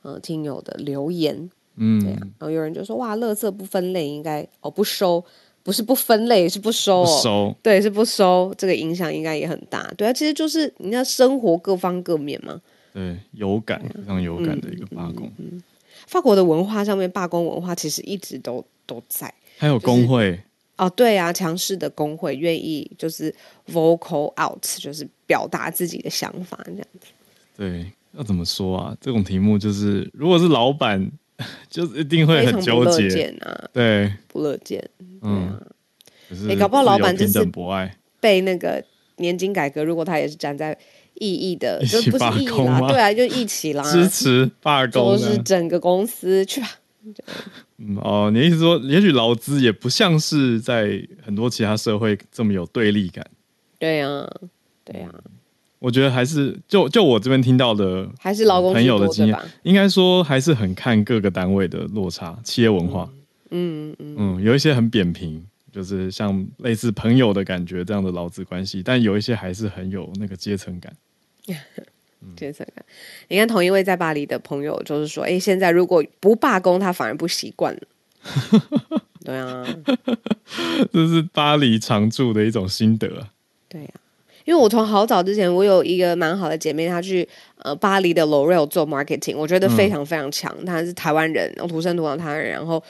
[0.02, 1.50] 呃，听友的留言。
[1.76, 2.18] 嗯，对啊。
[2.20, 5.22] 然后有人就说，哇，垃圾不分类，应该哦不收，
[5.62, 7.04] 不是不分类，是不收哦。
[7.04, 7.56] 不收。
[7.62, 9.92] 对，是不收，这个影响应该也很大。
[9.96, 12.60] 对啊，其实就是你要生活各方各面嘛。
[12.94, 15.26] 对，有感，非常有感的一个罢工。
[15.36, 15.62] 嗯，嗯，嗯，
[16.06, 20.30] 法国的文化上面，罢工文化其实一直都都在，还有工会。
[20.32, 20.42] 就是
[20.82, 23.32] 哦，对啊，强势的工会愿意就是
[23.72, 27.06] vocal out，就是表达自己的想法这样子。
[27.56, 28.96] 对，要怎么说啊？
[29.00, 31.08] 这种题目就是，如果是老板，
[31.70, 33.68] 就是一定会很纠结啊。
[33.72, 34.82] 对，不乐见。
[35.20, 35.56] 嗯，
[36.48, 37.48] 哎、啊，搞不好老板就是
[38.18, 38.82] 被那个
[39.18, 40.76] 年金改革，如果他也是站在
[41.14, 46.68] 异议的，就不是异议啦，对啊，就一起啦，支持罢工，就是整个公司去吧。
[47.78, 53.26] 嗯哦，你的意思说，也许劳资也不像是在很多其他社会这么有对立感。
[53.78, 54.30] 对呀、啊，
[54.84, 55.20] 对呀、啊。
[55.80, 63.10] 我觉得还是就就我这边听到的，还是劳工朋友的经验，应该说还是很看各个单位的落差，企业文化。
[63.50, 70.94] 嗯嗯嗯，嗯，有一些很扁平，就是像类似朋友的感觉这样的劳资关系，但有一些还是很有那个阶层感。
[72.36, 72.84] 感，
[73.28, 77.80] 你看同一位在巴黎的朋友，就是说，哎，现在如果不罢工，他反而不习惯了。
[79.24, 79.66] 对啊，
[80.92, 83.28] 这是巴黎常住的一种心得啊。
[83.68, 83.94] 对啊，
[84.44, 90.52] 因为我从好早之前，我有一个蛮好的姐妹，她去呃巴黎的 L'Oreal 做 marketing，我觉得非常非常强。
[90.64, 92.82] 她、嗯、是台湾人，然后土生土长台湾人，然后。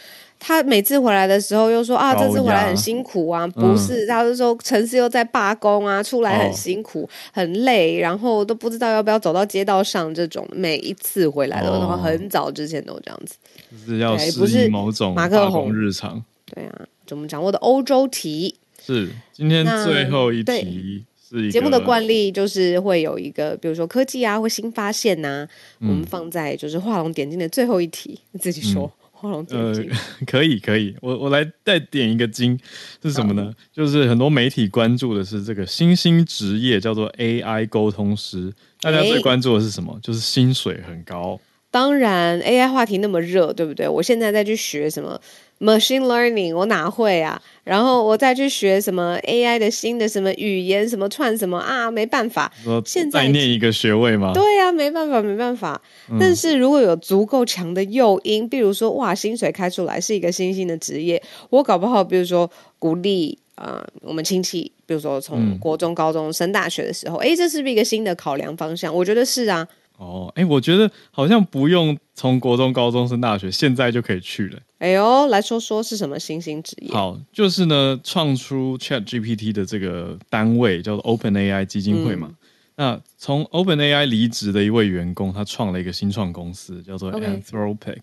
[0.44, 10.12] 他每次回来的时候又说啊，这次回来很辛苦啊，不是，他就说城市又在罢工啊，出来很辛苦，很累，然后都不知道要不要走到街道上。
[10.12, 13.37] 这种每一次回来的话，很早之前都这样子，
[13.70, 16.20] 就是要适应某种马克宏日常。
[16.52, 25.48] 对啊，就我们掌握的欧洲题是今天最后一题，是节目的惯例，就是会有一个，比如说科技啊或新发现呐、啊，
[25.83, 28.90] 我们放在就是画龙点睛的最后一题，你自己说。
[29.22, 29.74] 呃，
[30.26, 32.58] 可以可以，我我来再点一个金，
[33.02, 33.52] 是什么呢？
[33.72, 38.52] 就是很多媒体关注的是这个新兴职业，叫做 AI 沟通师。
[38.80, 39.98] 大家最关注的是什么？
[40.02, 43.88] 就是薪水很高当然，AI 话题那么热，对不对？
[43.88, 45.18] 我现在再去学什么
[45.62, 47.40] machine learning，我哪会啊？
[47.62, 51.88] 然后我再去学什么 AI 的新的什么语言，什么串什么啊？
[51.88, 52.53] 没办法，
[52.85, 54.33] 现在再念一个学位吗？
[54.35, 55.81] 对呀、啊，没办法，没办法。
[56.11, 68.92] 嗯、但是如果有足够强的诱因，比如说哇，薪水开出来是一个新兴的职业，我搞不好，比如说鼓励啊、呃，我们亲戚，比如说从国中、高中升大学的时候，哎、嗯，这是不是一个新的考量方向？
[68.92, 69.68] 我觉得是啊。
[70.02, 74.58] 哦，哎，我觉得好像不用从国中、高中升大学，现在就可以去了。
[74.78, 76.92] 哎呦，来说说是什么新兴职业？
[76.92, 82.28] 好，就是呢，创出 Chat GPT 的这个单位叫做 Open AI 基金会嘛。
[82.30, 82.36] 嗯、
[82.74, 88.00] 那从 Open AI 离职的一位员工，他创了一个新创公司，叫做 Anthropic.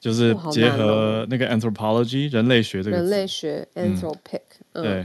[0.00, 4.40] 就是结合那个 Anthropology 人类学这个人类学 Anthropic、
[4.72, 4.82] 嗯。
[4.82, 5.00] 对，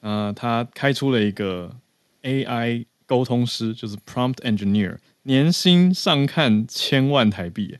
[0.00, 1.74] 啊、呃，他开出了一个
[2.22, 4.96] AI 沟通师，就是 Prompt Engineer。
[5.24, 7.78] 年薪上看千万台币，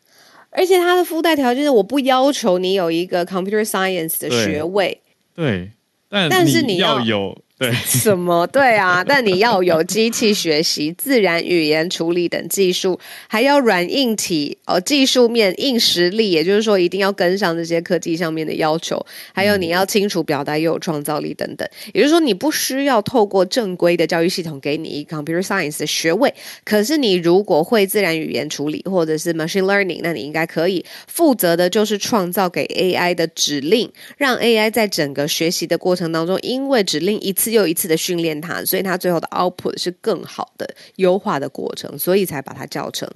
[0.50, 5.00] 而且它的附带条件是我不要求你有一个 computer science 的学位，
[5.34, 5.70] 对，对，
[6.08, 7.36] 但但是你要有。
[7.62, 8.44] 对 什么？
[8.48, 12.98] 对啊， 但你要有机器学习、自然语言处理等技术，
[13.28, 19.00] 还要软硬体哦，技术面硬实力，也就是说一定要跟上这些科技上面的要求。
[19.32, 21.68] 还有你要清楚表达，又有创造力等等。
[21.94, 37.51] 也就是说，你不需要透过正规的教育系统给你一 computer science 的学位，可是你如果会自然语言处理或者是 machine learning，那你应该可以负责的就是创造给 AI 的指令，让 AI 在整个学习的过程当中，因为指令一次。
[37.52, 43.08] 又一次的训练它，所以它最后的 output 是更好的优化的过程，所以才把它叫成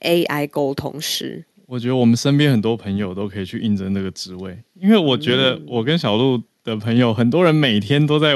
[0.00, 1.44] AI 沟通师。
[1.66, 8.34] 我觉得我们身边很多朋友都可以去应征这个职位，因为我觉得我跟小鹿的朋友，很多人每天都在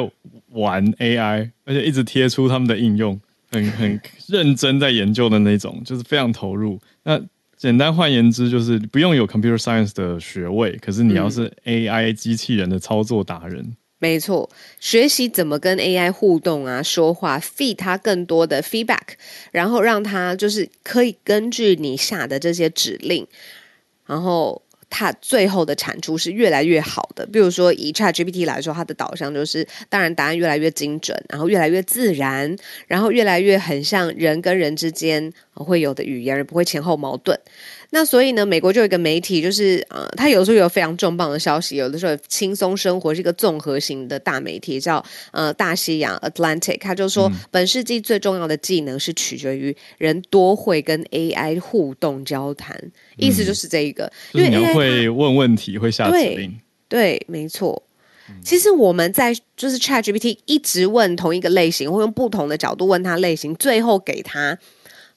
[0.53, 6.81] 玩 AI，而且一直贴出他们的应用，很很认真在研究的那种，就是非常投入。
[7.03, 7.21] 那
[7.57, 13.77] 简单换言之，就是不用有 computer science 的学位，可是你要是 AI 机器人的操作达人。
[14.01, 19.17] 没错，学习怎么跟 AI 互动啊，说话，feed 它更多的 feedback，
[19.51, 23.27] 然后让它就是可以根据你下的这些指令，
[24.07, 27.27] 然后它最后的产出是越来越好的。
[27.27, 32.57] 比如说以 ChatGPT 来说，它的导向就是，当然答案越来越精准，然后越来越自然，
[32.87, 35.33] 然后越来越很像人跟人之间
[35.64, 37.38] 会有的语言，而不会前后矛盾。
[37.90, 57.83] 那所以呢，美国就有一个媒体，就是呃，他有时候有非常重磅的消息，有的时候轻松生活是一个综合型的大媒体，叫呃大西洋 Atlantic，他就说、嗯、本世纪最重要的技能是取决于人多会跟 AI 互动交谈，嗯、意思就是这一个，因为你会问问题，会下指令，对，对，没错。
[58.44, 64.59] 其实我们在就是 ChatGPT 一直问同一个类型，或用不同的角度问他类型，最后给他。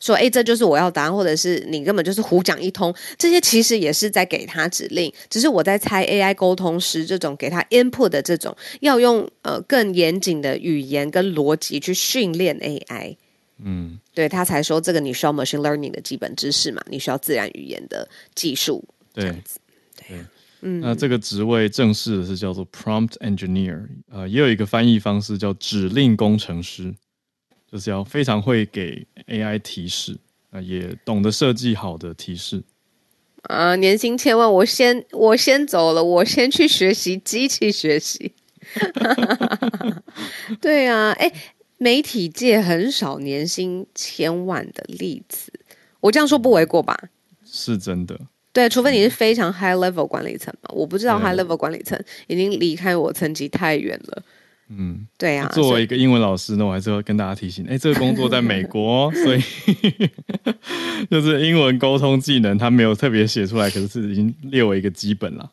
[0.01, 13.15] 说，哎，这就是我要答案，或者是你根本就是胡讲一通，这些其实也是在给他指令，只是我在猜 AI 沟通师这种给他 input 的这种，要用呃更严谨的语言跟逻辑去训练 AI，
[13.63, 18.83] 嗯，对他才说这个你需要 machine learning 的基本知识嘛，你需要自然语言的技术，
[19.13, 19.33] 对，对，
[20.07, 20.17] 对，
[20.61, 26.91] 嗯，那这个职位正式的是叫做 prompt engineer，呃，也有一个翻译方式叫指令工程师。
[27.71, 30.17] 就是要非常会给 AI 提示，
[30.49, 32.63] 啊，也懂得设计好的提示。
[33.43, 38.34] 啊，年薪千万，我先我先走了，我先去学习机器学习。
[40.62, 41.31] 对啊，哎，
[41.77, 45.51] 媒体界很少年薪千万的例子，
[46.01, 47.10] 我这样说不为过吧？
[47.43, 48.19] 是真的。
[48.53, 54.21] 对，除非你是非常 high level 管理层嘛，我不知道 high level 管理层已经离开我层级太远了。
[54.75, 55.53] 嗯，对呀、啊。
[55.53, 59.41] 作为一个英文老师呢，我还是要跟大家提醒，哎，这个工作在美国， 所以
[61.10, 65.51] 就是英文沟通技能，他没有特别写出来，可是是已经列为一个基本了。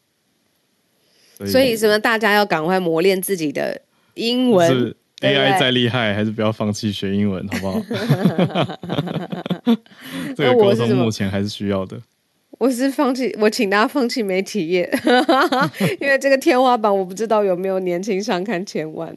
[1.47, 3.81] 所以，什么大家要赶快磨练自己的
[4.15, 4.69] 英文。
[4.69, 7.83] 是 AI 再厉害，还是不要放弃学英文，好不好？
[10.37, 12.01] 这个沟通目前还是需要的。
[12.53, 14.91] 我是放弃，我请大家放弃媒体业，
[16.01, 19.15] 因为这个天花板我不知道有没有年轻上看千万。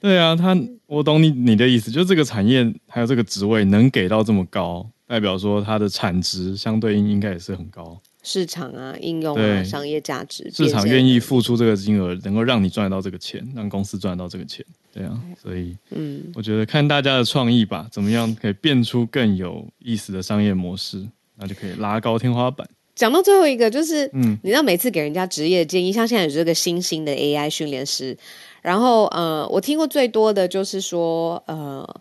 [0.00, 8.00] 对啊，他我懂你你的意思，就是这个产业还有这个职位能给到这么高，代表说它的产值相对应应该也是很高。
[8.22, 14.64] 市场啊，应用啊，商业价值，市场愿意付出这个金额，能够让你赚得到这个钱，让公司赚得到这个钱。
[14.92, 21.04] 对啊，所以嗯，我觉得看大家的创意吧，怎么样可以变出更有意思的商业模式，
[21.38, 22.68] 那就可以拉高天花板。
[22.94, 28.18] 讲到最后一个，就是，嗯，你知道每次给人家职业建议，像现在有这个新兴的 AI 训练师，
[28.60, 32.00] 然后，呃，我听过最多的就是说，呃，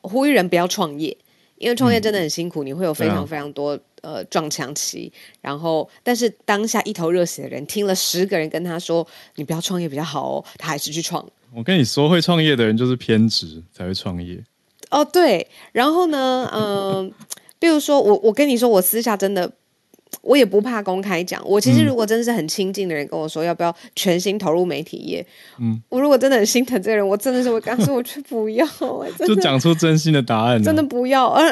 [0.00, 1.16] 呼吁人不要创业，
[1.58, 11.24] 因为创业真的很辛苦，嗯、你会有非常非常多呃撞墙期，然后但是当下一头热血的人听了十个人跟他说你不要创业比较好哦，他还是去创。
[11.54, 14.42] 我跟你说，会创业的人就是偏执才会创业。
[14.90, 17.10] 哦，对，然后呢，嗯、呃，
[17.62, 19.50] 比如说我我跟你说，我私下真的。
[20.20, 25.26] 我也不怕公开讲，我其实如果真的是很亲近的人跟我说要不要全心投入媒体业，
[25.58, 28.66] 嗯，我如果真的很心疼这个人，我真的是会告诉 我却不要，
[29.26, 31.30] 就讲出真心的答案，真的不要。
[31.30, 31.42] 呃，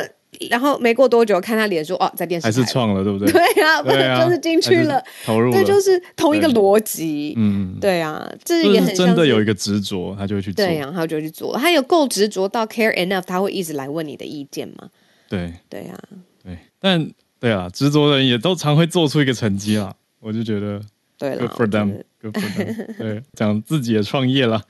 [0.51, 3.33] 然后没过多久看他脸书，哦，在电视还是创了，对不对？
[3.33, 14.91] 对啊，对啊，就是进去了，投入了，对，就是同一个逻辑，嗯，对啊，这也很真的有一个执着，他就会去做，对啊，他就去做，他有够执着到 care enough，他会一直来问你的意见吗？
[15.31, 15.99] 对，对啊，
[16.45, 17.11] 对，但。
[17.41, 19.97] 对啊，执着的人也都常会做出一个成绩啦。
[20.19, 20.79] 我就觉得，
[21.17, 22.97] 对，Good for them，Good for them。
[22.99, 24.63] 对，讲自己的创业啦，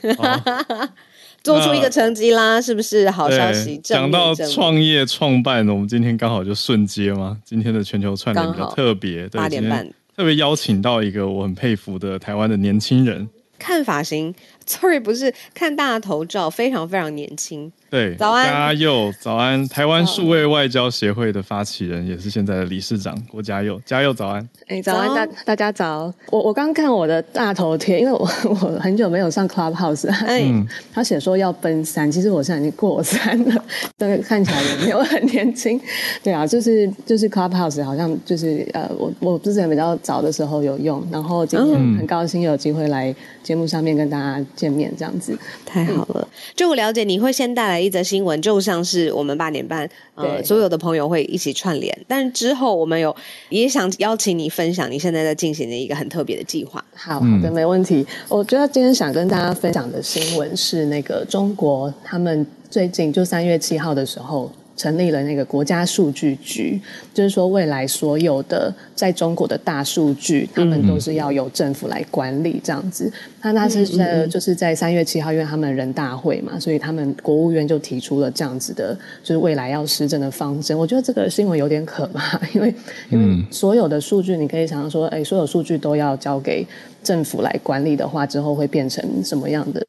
[1.44, 3.76] 做出一个成绩啦，是不是好消息？
[3.84, 7.38] 讲到创业创办，我们今天刚好就顺接嘛。
[7.44, 14.34] 今天的全球串联比较特别，八点半特别邀请到一个我很佩服的台湾的年轻人，看发型
[14.68, 17.72] ，sorry，不是看大头照，非常非常年轻。
[17.90, 19.66] 对，早安，嘉佑，早安！
[19.68, 24.46] 台湾数位外交协会的发起人，也是现在的理事长郭嘉佑，嘉佑早安！
[24.66, 26.12] 哎，早安，大大家早！
[26.30, 28.18] 我我刚看我的大头贴，因为我
[28.50, 30.44] 我很久没有上 Clubhouse，哎，
[30.92, 33.64] 他写说要奔三，其实我现在已经过三了，
[33.96, 35.80] 但 是看起来也没有很年轻。
[36.22, 46.28] 对啊，就是就是 Clubhouse 好像就是呃，我我之前比较早的时候有用，然后今天很高兴有机会来节目上面跟大家见面，这样子太好了。
[46.56, 47.80] 就我了解，你会先带来。
[47.80, 51.96] 一则新闻就像是我们八点半，呃，所有的朋友会一起串联。
[52.08, 53.14] 但是之后我们有
[53.50, 56.84] 也想邀请你分享你现在在进行的一个很特别的计划。
[56.92, 58.04] 好，好的，没问题。
[58.28, 64.50] 我觉得今天想跟大家分享的新闻是那个中国，他们最近就三月七号的时候。
[64.78, 66.80] 成立了那个国家数据局，
[67.12, 73.12] 就是说未来所有的在中国的大数据，他们都是要由政府来管理这样子。
[73.42, 80.78] 那那是在就是在三月七号，因为他们人大会嘛，所以他们国务院就提出了这样子的，就是未来要施政的方针。
[80.78, 82.72] 我觉得这个新闻有点可怕， 因为
[83.10, 86.64] 因为所有的数据，你可以想象说，哎，所有数据都要交给
[87.02, 89.84] 政府来管理的话，之后会变成什么样的？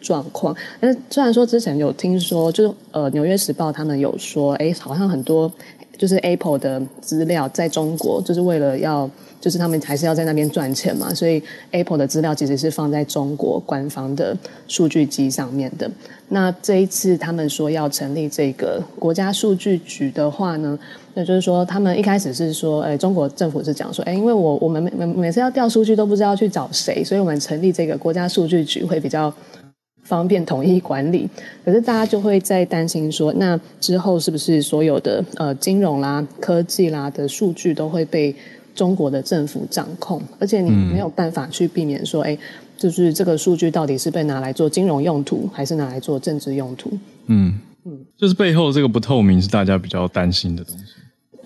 [0.00, 5.50] 状况，但是虽然说之前有听说，就是呃，《纽约时报》他们有说，哎，好像很多
[5.96, 14.36] 就是 Apple 的资料在中国，就是为了要，就是他们还是要在那边赚钱嘛，所以 Apple 的资料其实是放在中国官方的
[14.68, 15.90] 数据机上面的。
[16.28, 20.78] 那这一次他们说要成立这个国家数据局的话呢，
[21.14, 29.32] 那就是说他们一开始是说，哎，中国政府是讲说，哎，因为我我们每每每次要调数据都不知道去找谁，所以我们成立这个国家数据局会比较。
[30.08, 31.28] 方便统一管理，
[31.62, 38.34] 可是大家就会在担心说，那之后是不是所有的呃金融啦、科技啦的数据都会被
[38.74, 40.22] 中国的政府掌控？
[40.38, 42.38] 而且你没有办法去避免说，哎、嗯，
[42.78, 46.90] 就是这个数据到底是被拿来做金融用途，还是拿来做政治用途？
[47.26, 50.84] 嗯嗯，就是背后这个不透明是大家比较担心的东西。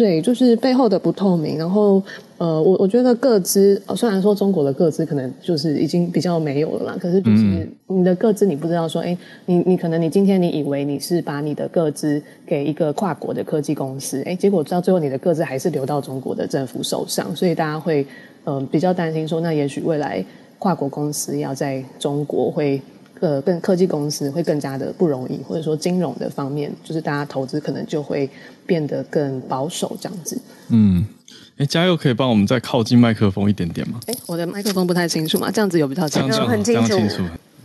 [0.02, 2.02] 对，就是背后的不透明，然后
[2.36, 18.04] 呃，我我觉得个资，虽然说中国的个资可能就是已经比较没有了啦，可是就是你的个资，你不知道说，哎，你你可能你今天你以为你是把你的个资给一个跨国的科技公司，哎，结果到最后你的个资还是流到中国的政府手上，所以大家会
[18.42, 20.24] 嗯、呃、比较担心说，那也许未来
[20.58, 22.82] 跨国公司要在中国会。
[23.22, 28.28] 呃，更科技公司会更加的不容易，或者说金融的方面，就是大家投资可能就会
[28.66, 30.36] 变得更保守这样子。
[30.70, 31.06] 嗯，
[31.56, 34.00] 哎，嘉佑可以帮我们再靠近麦克风一点点吗？
[34.08, 36.90] 哎，我的麦克风不太清楚嘛，这样子有比较清楚，很清楚。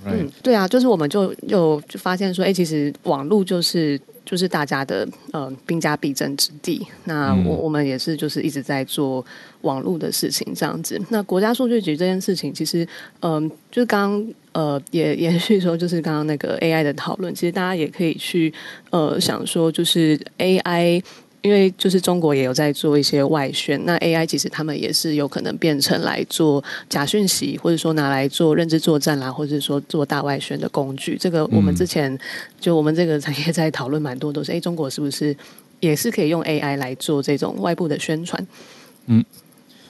[0.06, 0.14] Right.
[0.14, 4.00] 嗯，对啊，就是我们就又就发现说，哎，其实网络就是。
[4.28, 6.86] 就是大家的呃兵家必争之地。
[7.06, 9.26] 那我我们也是就是一直在做
[9.62, 11.02] 网络的事情这样子。
[11.08, 12.86] 那国家数据局这件事情，其实
[13.22, 18.52] 嗯、呃，就是刚刚呃也 延续说，就是刚刚那个 AI 的讨论，其实大家也可以去
[18.90, 21.04] 呃想说，就是 AI。
[21.44, 31.16] 因为就是中国也有在做一些外宣，那 AI 其实他们也是有可能变成来做假讯息，或者说拿来做认知作战啦，或者说做大外宣的工具。
[31.18, 32.20] 这个我们之前
[32.60, 35.34] 就我们这个产业在讨论蛮多，都是哎，中国是不是
[35.80, 38.46] 也是可以用 AI 来做这种外部的宣传？
[39.06, 39.24] 嗯。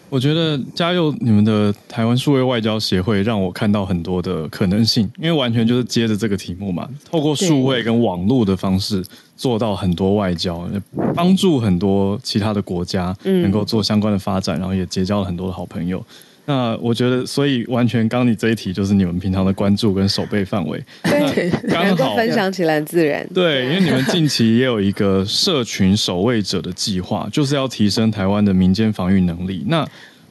[0.09, 9.03] 我觉得嘉佑你们的台湾数位外交协会让我看到很多的可能性，因为完全就是接着这个题目嘛，透过数位跟网络的方式
[9.35, 10.67] 做到很多外交，
[11.13, 16.03] 帮助很多其他的国家能够做相关的发展，然后也结交了很多的好朋友。
[16.49, 23.27] 那我觉得，所以完全刚你这一题就是你们平常的关注跟守备范围， 对，刚好分享起来自然。
[23.33, 29.61] 对，因为你们近期也有一个社群守卫者的计划，就是要提升台湾的民间防御能力。
[29.67, 29.85] 那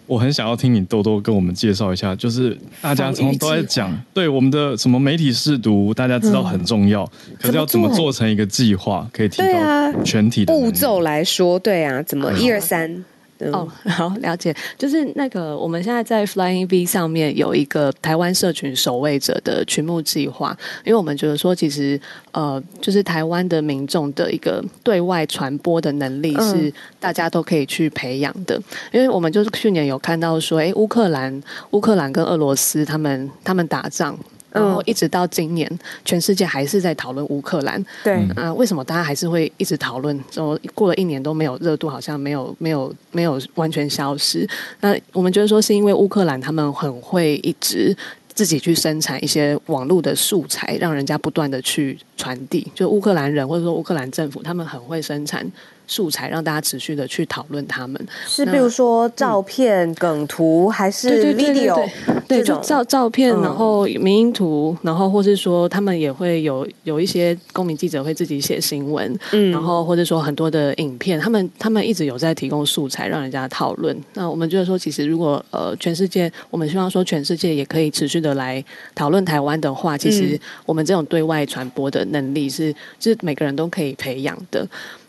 [0.06, 13.04] 我很想要听你多多跟我们介绍一下，就是大家从都在讲，对我们的什么媒体试读，大家知道很重要，嗯、可是要怎么做成一个计划，可以提高全体的步骤来说，对啊，怎么一二三？
[13.52, 22.00] 哦， 好了解，就是那个我们现在在 Flying V 上面有一个台湾社群守卫者的群募计划，因为我们觉得说，其实
[22.32, 28.60] 呃，就是台湾的民众的一个对外传播的能力是大家都可以去培养的，
[28.92, 34.18] 因为我们就是去年有看到说，哎，乌克兰乌克兰跟俄罗斯他们他们打仗。
[34.56, 35.70] 然后一直到今年，
[36.04, 37.84] 全世界还是在讨论乌克兰。
[38.02, 40.18] 对啊，为什么大家还是会一直讨论？
[40.30, 44.48] 说过了一年都没有热度，好像没有没有没有完全消失。
[44.80, 47.96] 那我们觉得说，是因为乌克兰他们很会一直
[48.32, 52.66] 自己去生产一些网络的素材，让人家不断的去传递。
[52.74, 55.46] 就乌克兰人或者说乌克兰政府，他们很会生产。
[55.86, 58.06] 素材让大家持续的去讨论他们。
[58.26, 61.88] 是，比如说照片、嗯、梗图还是 video，
[62.26, 73.96] 对，就照照片，然后迷因图，然后或是说他们也会有有一些公民记者会自己写新闻，嗯，然后或者说很多的影片，他们他们一直有在提供素材让人家讨论。
[74.14, 78.64] 那我们就是说，其实如果呃全世界，我们希望说全世界也可以持续的来
[78.94, 84.66] 讨论台湾的话，其实我们这种对外传播的能力是，就是每个人都可以培养的。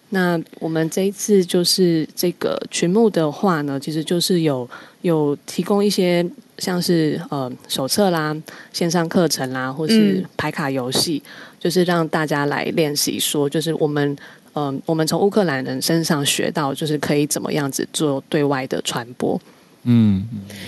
[0.09, 4.67] 那我们这一次就是这个群目的话呢，其实就是有
[5.01, 6.25] 有提供一些
[6.57, 8.35] 像是呃手册啦、
[8.71, 14.09] 线上课程啦，或是牌卡游戏，嗯、就是让大家来练习说，就是我们
[14.53, 19.39] 嗯、呃，我们从乌克兰人身上学到，就是可以怎么样子做对外的传播。
[19.83, 20.21] 嗯，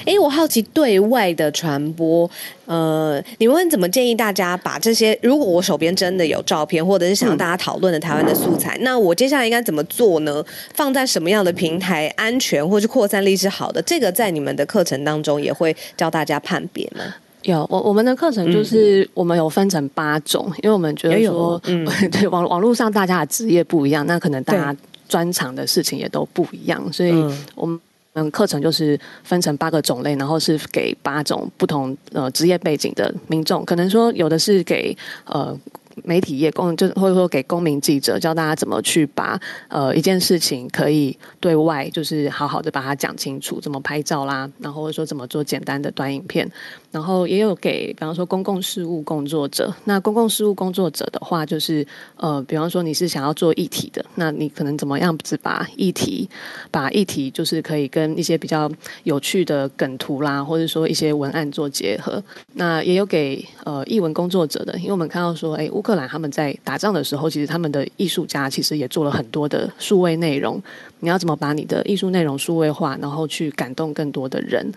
[0.06, 2.30] 哎，我好奇对外的传播，
[2.66, 5.18] 呃，你们怎么建议大家把这些？
[5.22, 10.42] 如果我手边真的有照片，或者是想要大家讨论的台湾的素材，嗯、那我接下来应该怎么做呢？
[10.74, 13.82] 放在什么样的平台安全，或是扩散力是好的？
[13.82, 17.04] 这个在你们的课程当中也会教大家判别吗？
[17.44, 24.74] 有，我我们的课程就是我们有分成八种，嗯、因为我们觉得说，嗯， 对，网网络上大家的职业不一样，那可能大家
[25.10, 27.12] 专长的事情也都不一样，所以
[27.56, 27.78] 我们。
[28.14, 34.96] 嗯，课程就是分成八个种类，然后是给八种不同呃职业背景的民众，可能说有的是给
[35.26, 35.58] 呃。
[36.06, 39.38] 媒体业公就或者说给公民记者教大家怎么去把
[39.68, 46.50] 呃一件事情可以对外就是好好的把它讲清楚，怎么拍照啦，然后或者说怎么做简单的短影片，
[46.92, 49.74] 然后也有给比方说公共事务工作者。
[49.84, 51.86] 那公共事务工作者的话，就是
[52.16, 56.30] 呃比方说你是想要做议题的，那你可能怎么样子把议题
[56.72, 58.72] 把议题就是可以跟一些比较
[59.04, 62.22] 有趣的梗图啦，或者说一些文案做结合。
[62.54, 70.62] 那也有给呃艺文工作者的，因为我们看到说，哎乌克兰他们在打仗的时候，其实他们的艺术家其实也做了很多的数位内容。
[71.02, 74.70] 你要怎么把你的艺术内容数位化，然后去感动更多的人？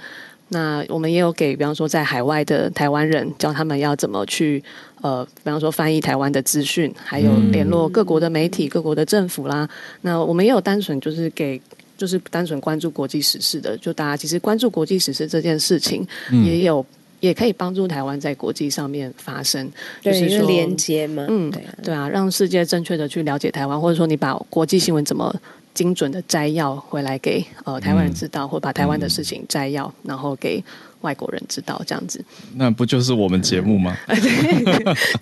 [0.52, 4.62] 那我们也有给，比方说在海外的台湾人，教他们要怎么去
[5.00, 9.68] 呃，比方说翻译台湾的资讯，还有联络各国的媒体、各国的政府啦。
[10.02, 11.60] 那我们也有单纯就是给，
[11.96, 16.06] 就是单纯关注国际时事的，就大家其实关注国际时事这件事情
[16.44, 16.84] 也有。
[17.22, 25.32] 也可以帮助台湾在国际上面发声，就是说连接嘛，嗯，对啊，对啊，让世界正确的去了解台湾，或者说你把国际新闻怎么
[25.74, 30.62] 精准的摘要回来给呃台湾人知道，嗯、或把台湾的事情摘要，然后给
[31.00, 32.24] 外国人知道，这样子。
[32.56, 33.96] 那不就是我们节目吗？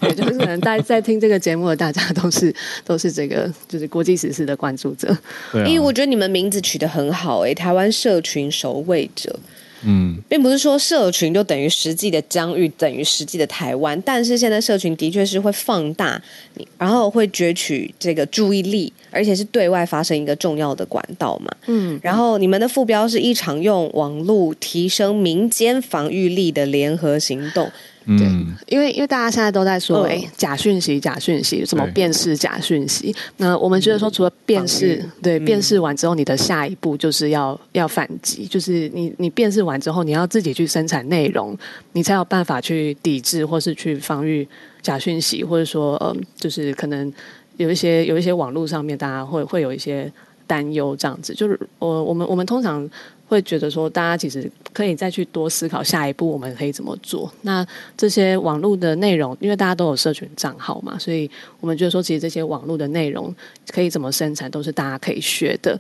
[0.01, 5.17] 对，就是可能在在听这个节目的大家都是 都是这个就是国际时事的关注者。
[5.53, 9.39] 对、啊，因为我觉得你们名字取得很好、欸，哎，台湾社群守卫者。
[9.85, 14.01] 嗯，并不是说社群就等于实际的疆域，等于实际的台湾。
[14.03, 16.21] 但是现在社群的确是会放大
[16.55, 21.51] 你，然后会攫取这个注意力，而且是对外发生一个重要的管道嘛。
[21.67, 27.71] 嗯，然后你们的副标是一场用网络提升民间防御力的联合行动。
[28.19, 28.27] 对，
[28.67, 33.15] 因为因为大家现在都在说，哎、嗯，假讯息，假讯息，怎么辨识假讯息？
[33.37, 41.57] 那我们觉得说，除了辨识，嗯、对，辨识完之后，你的下一步就是要要反击，就是你你辨识完之后，你要自己去生产内容，
[41.93, 44.47] 你才有办法去抵制或是去防御
[44.83, 47.13] 假讯息，或者说，嗯，就是可能
[47.57, 50.13] 有一些有一些网络上面大家会会有一些
[50.47, 52.89] 担忧，这样子，就是我我们我们通常。
[53.31, 57.33] 会觉得说，大家其实可以再去多思考下一步我们可以怎么做。
[57.43, 57.65] 那
[57.97, 63.33] 这些网络的内容，因为大家都有社群账号嘛，所以我们觉得说，其实这些网络的内容
[63.69, 65.79] 可以怎么生产，都是大家可以学的。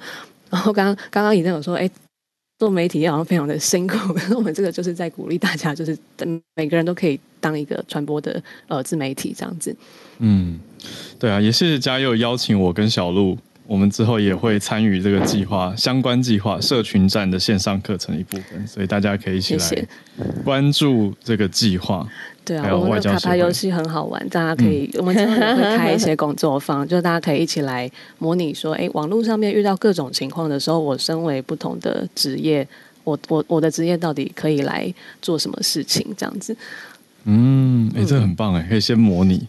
[0.49, 1.91] 然后刚刚刚刚已经有说，哎。
[2.61, 5.97] 做媒体好像非常的辛苦，可是我们这个就是在鼓励大家，就是
[6.55, 8.39] 每个人都可以当一个传播的
[8.69, 9.75] 呃自媒体这样子。
[10.19, 10.61] 嗯，
[11.19, 13.39] 对啊，也谢谢嘉佑邀请我跟小路。
[13.71, 19.87] 我们之后也会参与这个计划相关计划社群站的线上课程一部分，所以大家可以一起来
[20.43, 22.05] 关注这个计划。
[22.45, 32.67] 对啊，我们的卡牌游戏很好玩，大家可以，嗯、我们之后也会开一些工作坊， 就大家可以一起来模拟说，哎，网络上面遇到各种情况的时候，我身为不同的职业，
[33.05, 34.93] 我我我的职业到底可以来
[35.23, 36.05] 做什么事情？
[36.17, 36.57] 这样子。
[37.23, 39.47] 嗯，哎，这很棒哎，可以先模拟。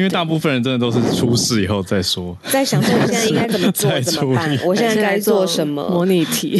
[0.00, 4.58] 因为大部分人真的都是出事以后再说，在想说我现在应该怎么做 怎么办？
[4.64, 6.58] 我现在该做什么模拟题？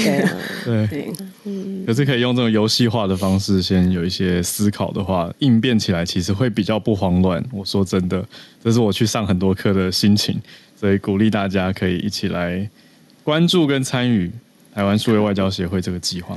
[0.62, 1.12] 对对，
[1.44, 1.82] 嗯。
[1.86, 7.42] 可是可以用这种游戏化的方式，先有一些思考的话，应变起来其实会比较不慌乱。
[7.50, 8.22] 我说真的，
[8.62, 10.38] 这是我去上很多课的心情，
[10.78, 12.68] 所以鼓励大家可以一起来
[13.24, 14.30] 关注跟参与
[14.74, 16.36] 台湾数位外交协会这个计划。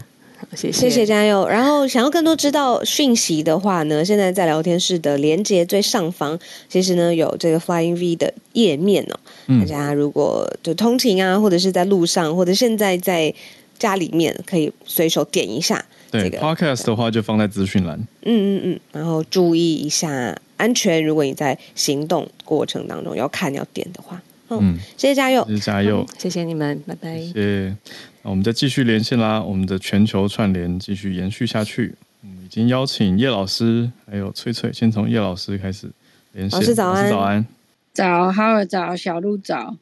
[0.55, 1.47] 谢谢，谢谢嘉佑。
[1.47, 6.39] 然后想要更多知道讯息的话呢，现在在聊天室的连接最上方，
[6.69, 9.19] 其实呢有这个 Flying V 的页面哦。
[9.47, 13.33] 嗯、大家如果就通勤啊，或者是在路上，或者现在在
[13.79, 15.83] 家里面，可以随手点一下。
[16.11, 17.97] 对、这个、Podcast 的话就放在资讯栏。
[18.21, 21.03] 嗯嗯嗯，然后注意一下安全。
[21.03, 27.19] 如果你在行动过程当中要看要点的话，哦、嗯，谢谢嘉佑，谢谢嘉佑，谢谢你们，拜拜。
[27.19, 27.77] 谢谢。
[28.21, 31.95] 那我们再继续连线啦，我们的全球串联继续延续下去。
[32.23, 35.89] 嗯已经邀请叶老师还有翠翠，先从叶老师开始
[36.33, 36.59] 连线。
[36.59, 37.45] 老师早安，早安，
[37.93, 39.75] 早，哈尔早，小鹿早。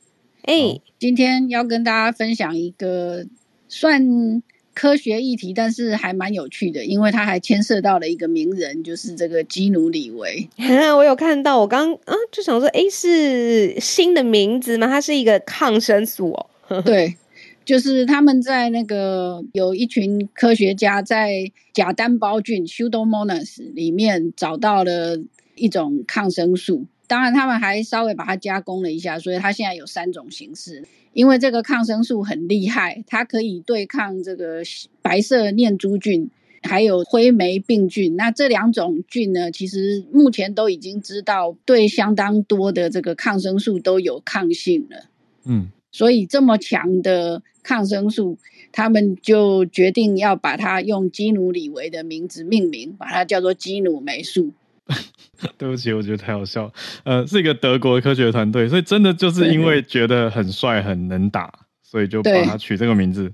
[0.44, 3.26] 哎、欸，今天要跟大家分享一个
[3.68, 4.42] 算
[4.74, 10.48] 科学议题，但是还蛮有趣的，因为它还牵涉到了一个名人，就是这个基努李维。
[10.98, 14.88] 我有看到，我刚啊就想说，哎、欸，是新的名字吗？
[14.88, 16.82] 它是一个抗生素哦。
[16.86, 17.16] 对。
[17.64, 25.16] 就是他们在那个有一群科学家在假单胞菌 Pseudomonas 里面找到了
[25.56, 30.82] 一种抗生素，当然他们还稍微把它加工了一下，所以它现在有三种形式。
[31.12, 34.62] 因为这个抗生素很厉害，它可以对抗这个
[35.02, 36.30] 白色念珠菌，
[36.64, 38.16] 还有灰霉病菌。
[38.16, 45.10] 那这两种菌呢，其实目前都已经知道对相当多的这个抗生素都有抗性了。
[45.44, 45.68] 嗯。
[45.92, 48.38] 所以这么强的抗生素，
[48.72, 54.54] 他们就决定要把它用基努里维的名字命名，把它叫做基努霉素。
[55.58, 56.72] 对不起，我觉得太好笑。
[57.04, 61.52] 呃，是一个德国的科学团队，所以真的就是因为觉得很帅、很能打，
[61.84, 63.32] 所以就把它取这个名字。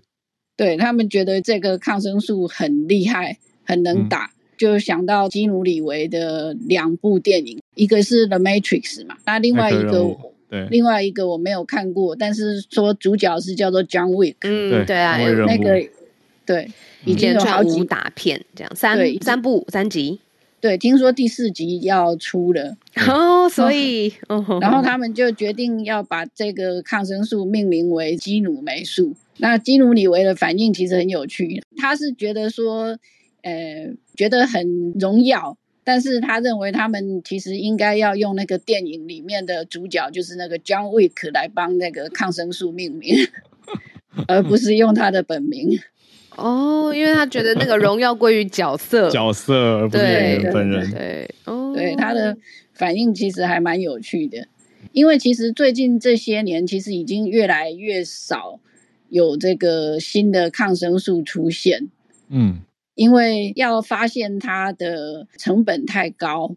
[0.56, 10.16] 对，他们觉得这个抗生素很厉害、很能打，嗯、就想到基努里维的两部电影，一个是《The Matrix》嘛，那另外一个。
[10.50, 14.36] 对，另外一个我没有看过，但是说主角是叫做 John Wick。
[14.44, 15.86] 嗯，对啊，那个
[16.46, 16.72] 对，
[17.04, 20.22] 已经有好几武打片这样，三三部三集。
[20.60, 22.76] 对，听说第四集要出了
[23.08, 24.14] 哦， 所以，
[24.60, 29.16] 然后他们就决定要把这个抗生素命名为基努霉素。
[29.38, 32.98] 那基努里维的反应其实很有趣，他是觉得说，
[33.44, 35.58] 呃，觉得很荣耀。
[35.84, 43.16] 但是他认为他们其实应该要用那个电影里面的主角，就是那个 John Wick 来帮那个抗生素命名，
[44.28, 45.80] 而不是用他的本名。
[46.38, 50.90] 哦，因为他觉得那个荣耀归于角色， 角色而不是演员本人。
[50.90, 52.38] 对，对，哦，对，他的
[52.74, 54.48] 反应其实还蛮有趣的，
[54.92, 58.60] 因为其实最近这些年，其实已经越来越少
[59.10, 61.90] 有这个新的抗生素出现。
[62.30, 62.62] 嗯。
[62.96, 66.56] 因为要发现它的成本太高，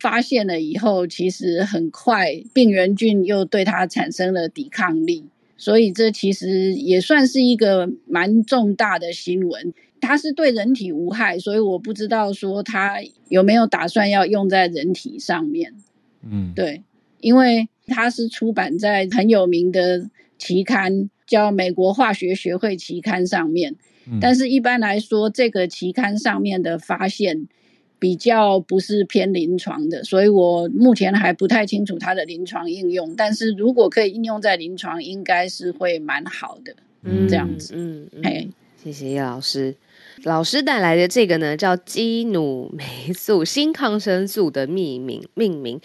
[0.00, 5.26] 发现了以后，其实很快病原菌又对它产生了抵抗力，
[5.56, 9.72] 所以这其实也算是一个蛮重大的新闻。
[10.00, 12.98] 它是对人体无害，所以我不知道说它
[13.28, 15.74] 有没有打算要用在人体上面。
[16.22, 16.82] 嗯，对，
[17.20, 23.74] 因为它是出版在很有名的期刊，叫《美国化学学会期刊》上面。
[24.20, 27.48] 但是，一般来说，这个期刊上面的发现
[27.98, 33.14] 比较不是偏临床的，所以我目前还不太清楚它的临床应用。
[33.16, 36.74] 但是如果可以应用在临床，应该是会蛮好的。
[37.02, 37.74] 嗯，这样子。
[37.76, 39.74] 嗯，哎、嗯，谢谢叶老师。
[40.24, 45.78] 老师带来的这个呢，叫基努霉素新抗生素的命名命名。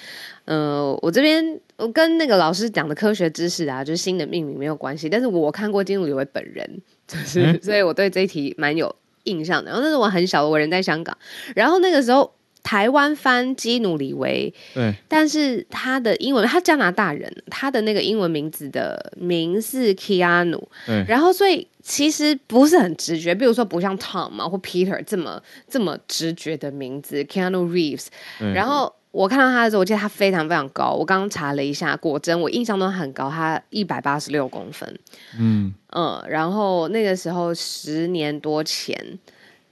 [0.46, 5.10] 呃，我这边我跟那个老师讲的科学知识啊，就是新的命名没有关系。
[5.10, 6.82] 但是我看过基努李维本人。
[7.08, 9.72] 就是，所以我对这一题蛮有印象的。
[9.72, 11.18] 然后那时候我很小，我人在香港。
[11.56, 28.06] 然后那个时候台湾翻基努里维，对，但是他的英文，他加拿大人，他的那个英文名字的名是 Keanu，对，然后所以其实不是很直觉，比如说不像 Tom 嘛或 Peter 这么这么直觉的名字 Keanu Reeves，
[28.54, 35.00] 然后我看到他的时候，我记得他非常非常高，我刚刚查了一下，果真我印象中很高，他一百八十六公分，
[35.38, 39.20] 嗯嗯，然后那个时候十年多前。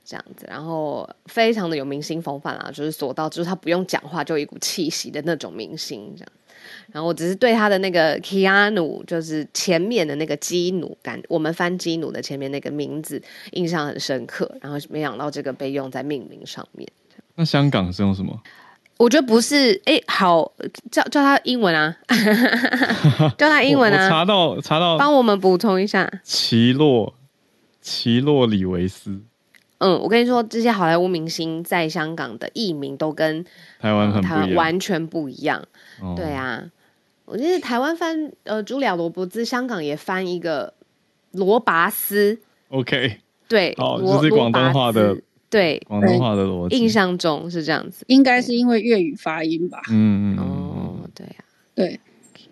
[0.06, 6.32] 这样子，然后非常的有明星风范啊，就是所到，就是他不用讲话就有一股气息的那种明星这样。
[6.92, 13.22] 然后我只是对他的那个 Keanu，就是前面的那个基努感，我们翻基努的前面那个名字
[13.52, 14.52] 印象很深刻。
[14.62, 16.90] 然后没想到这个被用在命名上面。
[17.36, 18.42] 那香港是用什么？
[19.00, 20.52] 我觉得不是，哎，好，
[20.92, 21.96] 叫叫他英文啊，
[23.38, 24.08] 叫他英文啊。
[24.12, 27.16] 查到查到，帮我们补充一下，奇洛
[27.82, 29.22] 奇洛李维斯。
[29.78, 33.46] 嗯，我跟你说，这些好莱坞明星在香港的艺名都跟
[33.80, 35.66] 台湾很不一样，台湾完全不一样。
[36.02, 36.62] 哦、对啊，
[37.24, 40.74] 我记得台湾翻呃茱莉亚罗伯兹，香港也翻一个
[41.32, 42.38] 罗拔斯。
[42.68, 45.16] OK，对，哦，这是广东话的，
[45.50, 46.78] 对，广东话的逻辑。
[46.78, 49.82] 印象中是这样子，应该是因为粤语发音吧。
[49.90, 51.44] 嗯嗯哦，对啊，
[51.74, 52.00] 对，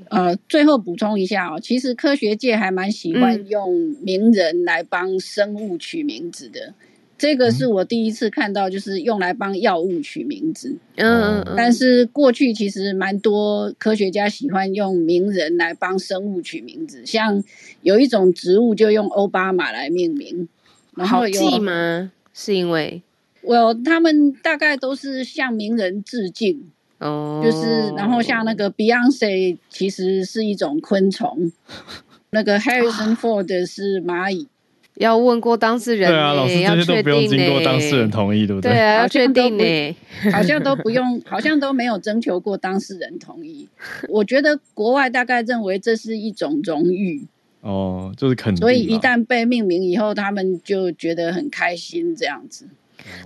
[0.10, 6.74] 呃，最后补充一下哦，其实科学界还蛮喜欢用名人来帮生物取名字的。
[7.20, 10.78] 这个是我第一次看到，就是用来帮药物取名字。
[10.96, 17.44] 嗯，嗯，但是过去其实蛮多科学家喜欢用名人来帮生物取名字，像
[17.82, 20.48] 有一种植物就用欧巴马来命名。
[20.96, 22.12] 然后好记吗？
[22.40, 23.02] 是因为
[23.44, 26.70] ，Well，他们大概都是向名人致敬。
[27.00, 31.52] 哦，就是然后像那个 Beyonce 其实是一种昆虫，
[32.30, 34.48] 那个 Harrison Ford 是蚂蚁。
[34.94, 38.72] 要问过当事人，对啊，老师这些都不用经过当事人同意，对不对？
[38.72, 39.96] 对啊，要确定呢，
[40.32, 43.68] 好像都不用， 好像都没有征求过当事人同意。
[44.10, 47.28] 我觉得国外大概认为这是一种荣誉
[47.68, 48.62] 哦，就是肯定。
[48.62, 52.66] 所以一旦被命名以后，他们就觉得很开心这样子。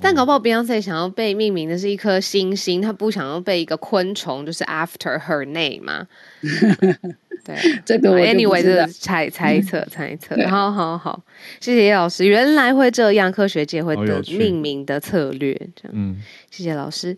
[0.02, 6.08] 但搞不好 Beyonce 想要被命名的是一颗星星，他不想要被一个昆虫，就是 after her name 嘛。
[7.44, 11.24] 对，这个我 anyway 这个猜猜测 猜测，好好好，
[11.60, 16.22] 谢谢叶老师，原来会这样，科学界会的命名的策略，这样，嗯，
[16.52, 17.18] 谢谢老师。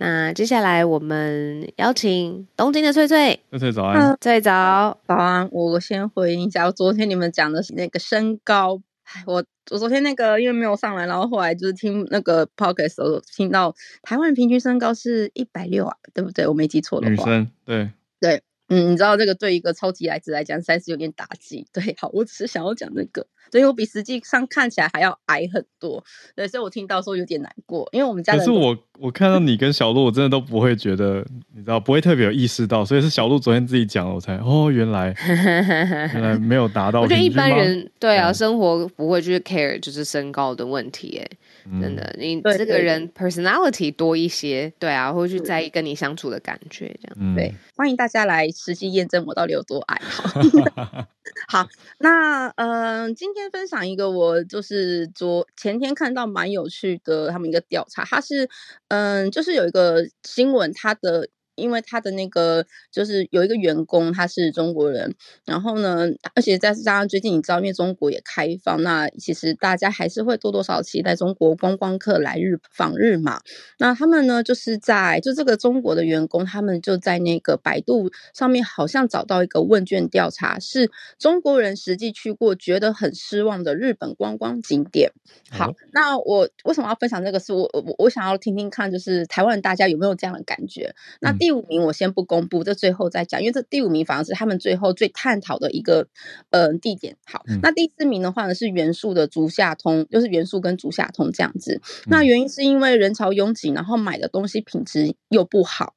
[0.00, 4.98] 那接下来我们邀请东京的翠翠，翠翠早安，翠早。
[5.06, 8.80] 早安，我先回应一下，昨天你们讲的那个身高，
[9.26, 16.46] 我我昨天那个因为没有上来，然后后来就是听那个 podcast 时候听到台湾平均身高是一百六啊，对不对？
[16.46, 17.90] 我没记错的话，女生对。
[18.18, 18.42] 对。
[18.70, 21.66] 嗯，你知道这个对一个超级矮子来讲，实在是有点打击。
[21.72, 26.02] 对，好，我只是想要讲那个，所以我比实际上看起来还要矮很多。
[26.36, 28.38] 对，所以我听到说有点难过，因为我们家人。
[28.38, 35.12] 可是我我看到你跟小鹿，我真的都不会觉得，你知道，不会特别有意识到，所以是小鹿昨天自己讲，我才哦，原来
[36.14, 37.00] 原来没有达到。
[37.00, 41.28] 我觉得一般人对啊，生活不会去 care 就是身高的问题，哎。
[41.80, 47.16] 真的，你这个人 personality 多一些，对啊，会去在意跟你相处的感觉，这样。
[47.20, 50.00] 嗯、对，欢迎大家来实际验证我到底有多爱。
[50.02, 51.06] 好，
[51.48, 51.68] 好，
[51.98, 58.48] 那嗯、呃，今天分享一个我就是昨前天看到蛮有趣的他们一个调查，它是
[58.88, 61.28] 嗯、呃，就是有一个新闻，它的。
[61.60, 73.40] 因为他的那个就是有一个员工，他是中国人，然后呢，而且再加上最近你知道，因为中国也开放，那其实大家还是会多多少少期待中国观光客来日访日嘛。
[73.78, 85.12] 那他们呢，就是在就这个中国的员工，他们就在那个百度上面好像找到一个问卷调查，是中国人实际去过觉得很失望的日本观光景点。
[85.50, 87.38] 好，那我为什么要分享这个？
[87.38, 90.94] 是我我我想要听听看，就是台湾大家有没有这样的感觉？
[91.20, 91.49] 那第。
[91.50, 96.06] 第五名我先不公布，这最后再讲，因为这第五名反而是他们最后最探讨的一个
[96.50, 97.16] 呃地点。
[97.24, 101.80] 好，嗯、那第四名的话呢是元素的足下通，就是元素跟足下通这样子。
[102.06, 105.96] 那原因是因为人潮拥挤，然后买的东西品质又不好。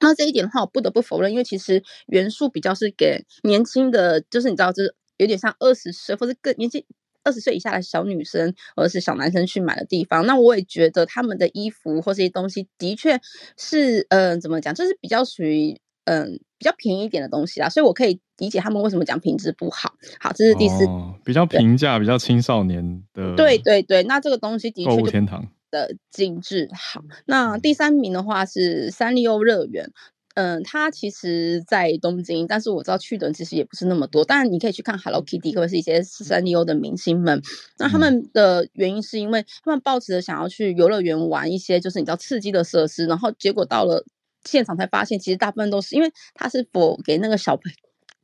[0.00, 6.84] 那这一点的话，我不得不否认，因为其实元素比较是给年轻的，就是你知道，就是有点像二十岁或者更年轻。
[7.24, 13.20] 二十岁以下的小女生或者是小男生去买的地方，那我也觉得他们的衣服或这些东西的确
[13.56, 16.26] 是，嗯、呃，怎么讲，就是比较属于，嗯、呃，
[16.58, 19.94] 比较便宜一点的东西啦，所以我可以理解他们为什么讲品质不好。
[20.20, 26.68] 好，这是第四，哦、比较平价、比较青少年的，对对对，那这个东西的确购物天堂的精致。
[26.74, 29.90] 好，那第三名的话是三丽鸥乐园。
[30.34, 34.24] 嗯，他其实在东京，但是我知道去的人其实也不是那么多。
[34.24, 37.40] 当然，你可以去看 Hello Kitty 或者是一些三丽鸥的明星们。
[37.78, 44.04] 那他们的原因是因为他们抱持着想要去游乐园玩一些就是你知道刺激的设施，然后结果到了
[44.44, 47.70] 现场才发现，其实大部分都是因为它是 for 给那个小朋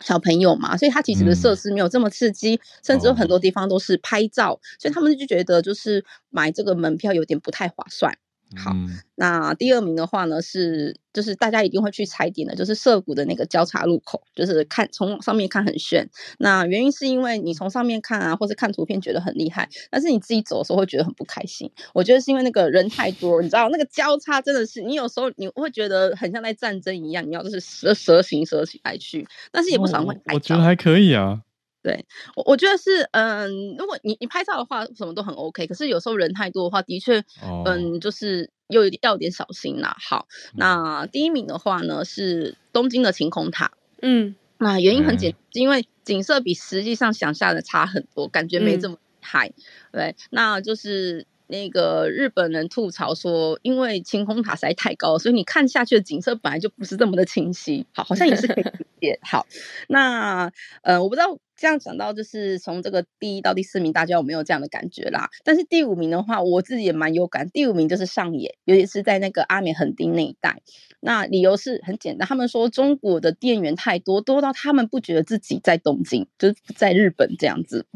[0.01, 8.19] 小朋友嘛，所以它其实的设施没有这么刺激，甚至有很多地方都是拍照，所以他们就觉得就是买这个门票有点不太划算。
[8.57, 8.75] 好，
[9.15, 16.09] 那第二名的话呢，是就是大家一定会去踩点的，就是涩谷的那个交叉路口，就是看从上面看很炫。
[16.39, 21.71] 那原因是因为你从上面看啊，或是看图片觉得很厉害，但是你自己走的时候会觉得很不开心。
[21.95, 30.21] 我觉得是因为那个人太多，你知道那个交叉真的是，你有时候你会觉得很像在战争一样，你要就是蛇蛇行蛇行来去，但是也不少人会。
[30.35, 31.43] 我觉得还可以啊。
[31.83, 32.05] 对，
[32.37, 35.67] 我我觉得是，嗯，如果你你拍照的话，什么都很 OK。
[35.67, 37.25] 可是有时候人太多的话，的确，
[37.65, 39.97] 嗯，就是又有点要有点小心啦。
[39.99, 43.73] 好，那第一名的话呢是东京的晴空塔，
[44.03, 49.49] 嗯，那原因很简嗯，因为景色比实际上想象的差很多，感觉没这么嗨。
[49.49, 49.55] 嗯、
[49.93, 51.27] 对，那就是。
[51.51, 57.85] 那个日本人吐槽说，因为晴空塔实在太高，所以你看下去的景色本来就不是这么的清晰。
[57.93, 59.19] 好，好像也是可以理 解。
[59.23, 59.45] 好，
[59.89, 65.29] 那呃，我不知道这样讲到，就是从这个第一到第四名，大家有没有这样的感觉啦？
[65.43, 67.51] 但是第五名的话，我自己也蛮有感。
[67.51, 70.63] 第五名就是上野，尤其是在那个阿美横丁那一带。
[71.01, 77.87] 那理由是很简单，他们说中国的店员太多，多到他们不觉得自己在东京，就是在日本这样子。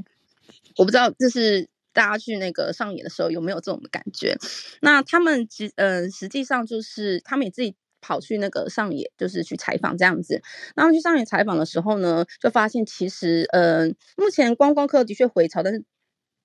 [0.77, 1.69] 我不知道这是。
[1.95, 4.37] 大家去那个上野的时候有没有这种的感觉？
[4.83, 10.43] 那他们实嗯实际上就是他们也自己跑去那个上野，就是去采访这样子。
[10.77, 15.85] 然后去上野采访的时候呢，就发现其实嗯目前观光客的确回潮，但是。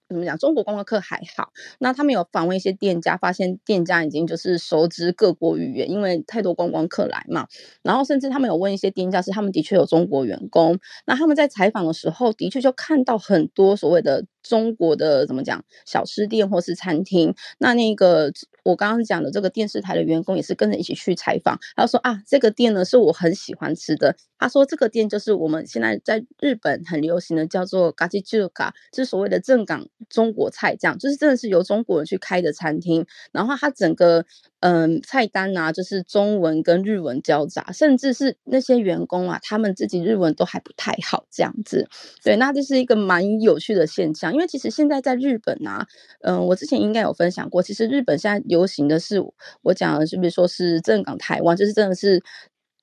[0.10, 0.38] 怎么讲？
[0.38, 7.48] 中国观光客还好，那他们有访问一些店家，发现店家已经就是熟知各国语言，因为太多观光客来嘛。
[7.84, 10.80] 然后甚至他们有问一些店家，是他们的确有中国员工。
[11.06, 17.36] 那他们在采访的时候，的确就看到很多所谓的中国的怎么讲小吃店或是餐厅。
[17.60, 18.32] 那那个
[18.64, 24.16] 我刚刚讲的这个电视台的员工也是跟着一起去采访，他说啊，这个店呢是我很喜欢吃的。
[24.40, 29.86] 他说这个店就是我们现在在日本很流行的，叫做嘎吉猪嘎，就是所谓的正港。
[30.10, 34.26] 中国菜这样，就是真的是由中国人去开的餐厅，然后它整个
[34.60, 41.88] 嗯菜单啊，就是中文跟日文交杂，甚至是那些员工啊，他们自己日文都还不太好这样子。
[42.24, 45.88] 对，那这是一个蛮有趣的现象，因为其实现在在日本啊，
[46.22, 49.20] 嗯，我之前应该有分享过，其实日本现在流行的是
[49.64, 52.22] 我讲的是比如说是正港台湾，就是真的是。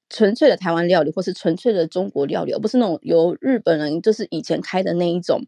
[0.08, 5.42] 纯粹的台湾料理，或是纯粹的中国料理，而不是那种由日本人就是以前开的那一种，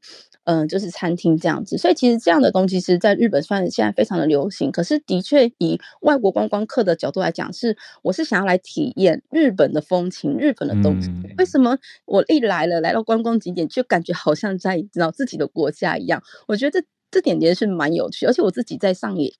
[0.44, 1.78] 嗯、呃，就是餐厅这样子。
[1.78, 4.72] 所以其实这样的东西，其实在日本算是现在非常的流行。
[4.72, 11.08] 可是的确以外国观光客的角度来讲，是我是想要来体验日本的风情、日本的东西。
[11.08, 16.20] 嗯、为什么我一来了，来到观光景点，就感觉好像在知道自己的国家一样？
[16.48, 19.32] 我觉得这这点也是蛮有趣，而且我自己在上野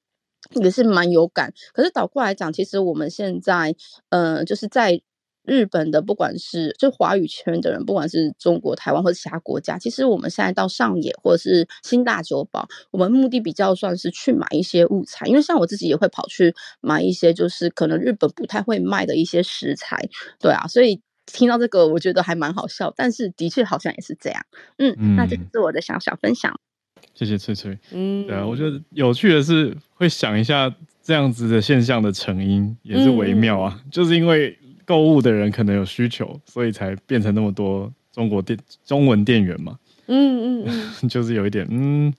[0.63, 1.53] 也是蛮有感。
[1.73, 3.75] 可是倒过来讲，其实我们现在，
[4.11, 5.03] 嗯、呃，就是在。
[5.49, 19.97] 日本的不管是就华语圈的人，不管是中国、台湾或者其他国家，其实我们现在到上野或者是新大久保，我们目的比较算是去买一些物材，因为像我自己也会跑去买一些就是可能日本不太会卖的一些食材，
[20.39, 24.45] 对啊，所以听到这个我觉得还蛮好笑，但是的确好像也是这样，
[24.77, 26.55] 嗯，嗯那这是我的小小分享。
[27.15, 30.73] 谢谢翠翠，嗯，对啊，我觉得有趣的是会想一下
[31.03, 34.57] 这样子的现象的成因也是微妙啊，嗯、就是因为。
[34.89, 39.79] 购物的人可能有需求，所以才变成那么多中国店中文店员嘛。
[40.07, 42.11] 嗯嗯嗯， 就是有一点嗯，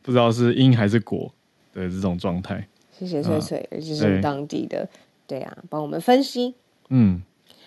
[0.00, 1.28] 不知道是因还是果
[1.72, 2.64] 的这种状态。
[2.96, 4.88] 谢谢翠翠，而且、啊、是当地的，
[5.26, 6.54] 对，对啊，帮我们分析。
[6.88, 7.20] 嗯，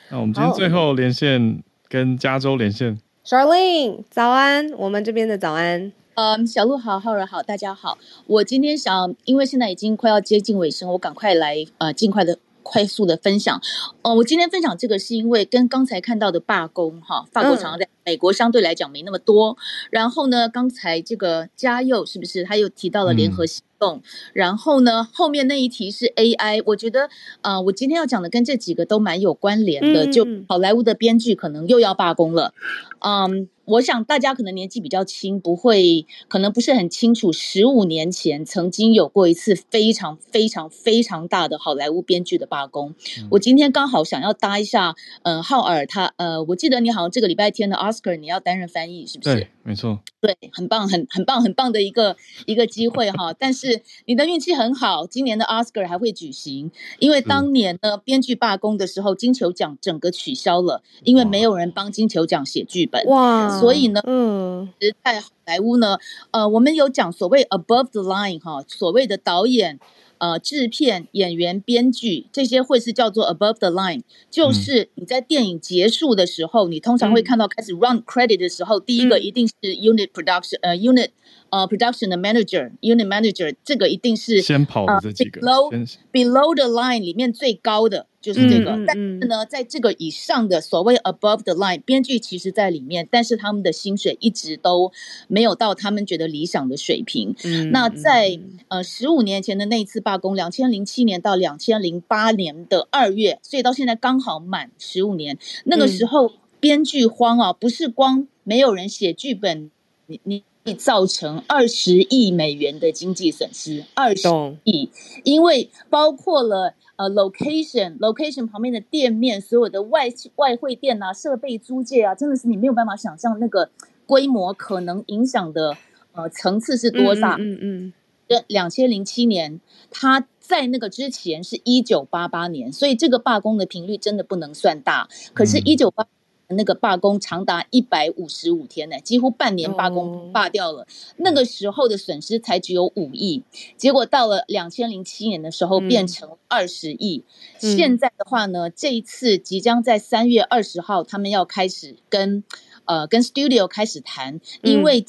[0.09, 5.91] 那我们今天最后连线跟加州连线，Charlene，早安，我们这边的早安。
[6.15, 7.97] 嗯，小鹿好，浩然好，大家好。
[8.25, 12.39] 我今天想，因为现在已经快要接近尾声，我赶快来呃，尽快的。
[12.67, 13.61] 快速的分享，
[14.01, 19.57] 哦，我今天分享这个是因为跟刚才看到的罢工，哈，法国常常在美国相对来讲没那么多，嗯、
[19.91, 24.01] 然后呢，刚才这个嘉佑是不是他又提到了联合行动，嗯、
[24.33, 27.09] 然后呢，后面那一题是 AI，我觉得
[27.41, 32.53] 啊、呃，我今天要讲的跟这几个都蛮有关联的，嗯、就好莱坞的编剧可能又要罢工了，
[32.99, 33.49] 嗯。
[33.67, 37.33] 我想大家可能年纪比较轻，不会，可能不是很清楚。
[37.33, 42.95] 十五年前曾经有过一次非常非常非常大的好莱坞编剧的罢工。
[43.19, 49.35] 嗯、我今天刚好想要搭一下，嗯、呃，浩尔他，呃，我记得你好像这个礼拜天的 Oscar 你要担任翻译，是不是？
[49.35, 49.99] 对，没错。
[50.21, 52.15] 对，很棒，很很棒，很棒的一个
[52.45, 53.33] 一个机会哈。
[53.37, 63.03] 但是是你的运气很好，今年的 Oscar 还会举行，因为当年呢编剧罢工的时候，金球奖整个取消了，因为没有人帮金球奖写剧本。
[63.05, 64.69] 哇，所以呢，嗯，
[65.03, 65.97] 在好莱坞呢，
[66.31, 69.79] 呃，我们有讲所谓 above the line 哈，所谓的导演。
[70.19, 74.01] 呃，制片、演员、编剧这些会是叫做 above the line，
[74.31, 81.09] 就是你在电影结束的时候，嗯、你通常会看到开始 run credit 的时候，嗯、第一个一定是 unit production，呃，unit。
[81.49, 85.41] 呃、uh,，production 的 manager，unit manager，这个一定是先跑的这几个。
[85.41, 94.91] Uh, below below the line 里面最高的就是这个，嗯、但是呢，在这个以上的所谓 above the line，编剧其实在里面，但是他们的薪水一直都
[95.27, 97.33] 没有到他们觉得理想的水平。
[97.43, 105.37] 嗯、那在呃十五年前的那一次罢工，两千零七年到两千零八年的二月，所以到现在刚好满十五年。
[105.63, 109.71] 那个时候编剧荒啊，不是光没有人写剧本，
[110.07, 110.43] 你你。
[110.73, 114.27] 造成二十亿美元的经济损失，二十
[114.63, 114.89] 亿，
[115.23, 123.69] 因为包括了呃 location location 旁边的店面，所有的外外汇店啊，设备租借啊，真的是你没有办法想象那个
[124.05, 125.77] 规模可能影响的
[126.13, 127.37] 呃层次是多大。
[127.39, 127.93] 嗯嗯，
[128.27, 129.59] 这两千零七年，
[129.89, 135.07] 他在那个之前是一九八八年，所以这个罢工的频率真的不能算大。
[135.33, 136.07] 可是，一九八。
[136.49, 140.87] 那个罢工长达一百五十五天呢，几乎半年罢工罢掉了。
[141.17, 143.43] 那个时候的损失才只有五亿，
[143.75, 147.23] 结果到了两千零七年的时候变成二十亿。
[147.57, 152.43] 现在的话呢，这一次即将在三月二十号，他们要开始跟
[152.85, 155.05] 呃跟 studio 开始谈，因为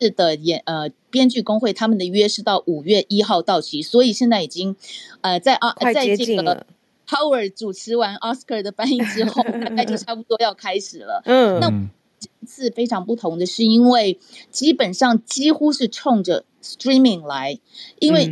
[0.00, 4.74] 是的演呃编剧工会他们的约是到五月一号到期，所以现在已经
[5.20, 6.66] 呃在啊在这个。
[7.10, 11.22] Howard 主持完 Oscar 的翻译之后，大概就 差不多要开始了。
[11.24, 11.68] 嗯，那
[12.20, 14.18] 这次非常不同的是，因为
[14.50, 17.58] 基本上几乎是冲着 Streaming 来，
[17.98, 18.24] 因为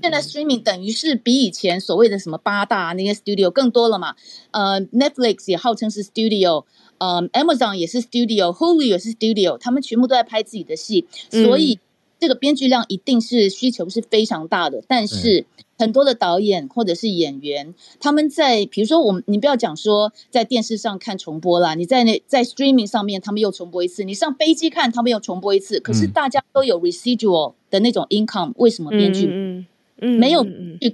[0.00, 4.14] 现在 Streaming 等于是比以前所谓的什么八大那些 Studio 更多了嘛。
[4.52, 6.64] 呃，Netflix 也号称是 Studio，
[6.98, 11.78] 呃，Amazon 也是 Studio，Hulu 也是 Studio，他们全部都在拍自己的戏，所以
[12.24, 15.44] 这个编剧量一定是需求是非常大的，但是。
[15.76, 25.80] 很多的导演或者是演员，他们在比如说我们，你不要讲说在电视上看重播啦，你在那在 streaming 上面，他们又重播一次；你上飞机看，他们又重播一次。
[25.80, 29.66] 可是大家都有 residual 的那种 income，为什么编剧嗯
[29.98, 30.44] 嗯没有？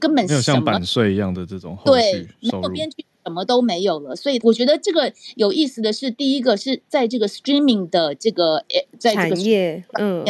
[0.01, 4.17] 根本没有像版税一样的这种对，没有编剧什么都没有了。
[4.17, 8.65] 所以我觉得这个有意思的是，第一个是在这个 streaming 的这个
[8.99, 10.25] 在这个产业嗯。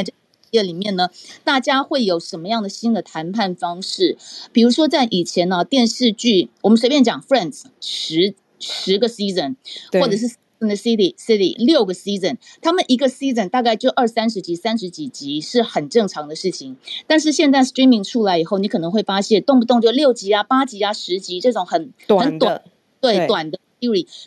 [0.51, 1.09] 业里面呢，
[1.45, 4.17] 大家会有什么样的新的谈判方式？
[4.53, 9.57] 比如说，在以前呢，电视剧我们随便讲，Friends 十十个 season，
[9.93, 10.27] 或者是
[10.59, 16.77] in the City City 六个 season，他们一个 season 大概就二三十集、三十几集是很正常的事情。
[17.07, 22.63] 但是现在 streaming 出来以后，你可能会发现，动不动就六集啊、八集啊、十集这种很短很短，
[23.01, 23.59] 对，对短的。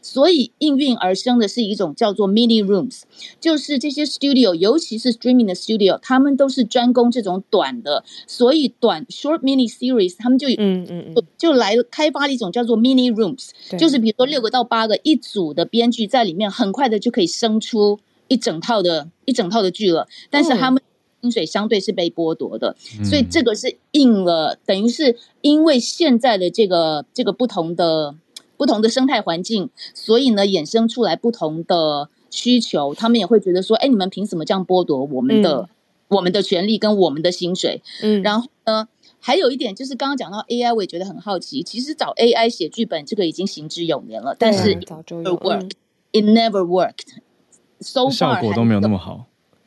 [0.02, 3.04] 所以应运而生的是一种叫做 mini rooms，
[3.40, 20.82] 就是这些 studio，尤其是 streaming 的 studio，他们都是专攻这种短的，所以短 short mini series，他们就嗯嗯嗯，就来开发了一种叫做 mini rooms，就是比如说六个到八个一组的编剧在里面，很快的就可以生出一整套的一整套的剧了，但是他们
[21.22, 28.16] 薪水相对是被剥夺的，所以这个是应了，等于是因为现在的这个这个不同的。
[28.58, 35.70] 不同的生态环境，所以呢，衍生出来不同的需求，他们也会觉得说，哎，你们凭什么这样剥夺我们的、嗯、
[36.10, 37.82] 我们的权利跟我们的薪水？
[38.02, 38.88] 嗯，然后呢，
[39.20, 49.26] 还有一点就是刚刚讲到 AI，我也觉得很好奇，其实找 AI 写剧本这个已经行之有年了，但是早就有 work，it never worked，so far 效果都没有那么好。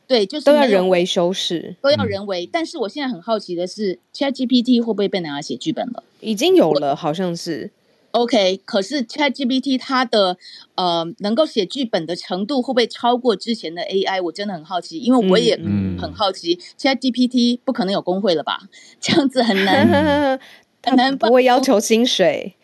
[0.09, 2.49] 对，就是都要人为修饰，都要人为。
[2.51, 6.05] 但是我现在很好奇的是，ChatGPT 会不会被拿来写剧本了？
[6.21, 7.73] 已经有了，好像是。
[8.17, 10.39] OK，可是 ChatGPT 它的
[10.75, 14.23] 呃能够写剧本的程度会不会超过之前的 AI？
[14.23, 15.55] 我真的很好奇，因为我也
[16.01, 18.61] 很好奇、ChatGPT 不可能有工会了吧？
[18.99, 20.41] 这样子很难，
[20.83, 22.57] 很难不会要求薪水。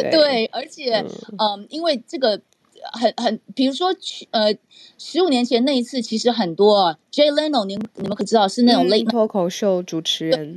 [0.00, 2.40] 对，对，而且嗯、呃，因为这个
[2.92, 3.88] 很很，比如说
[4.30, 4.54] 呃，
[4.96, 10.56] 十五年前那一次，其实很多 Jay Leno，你你们可知道是那种 late 脱口秀主持人。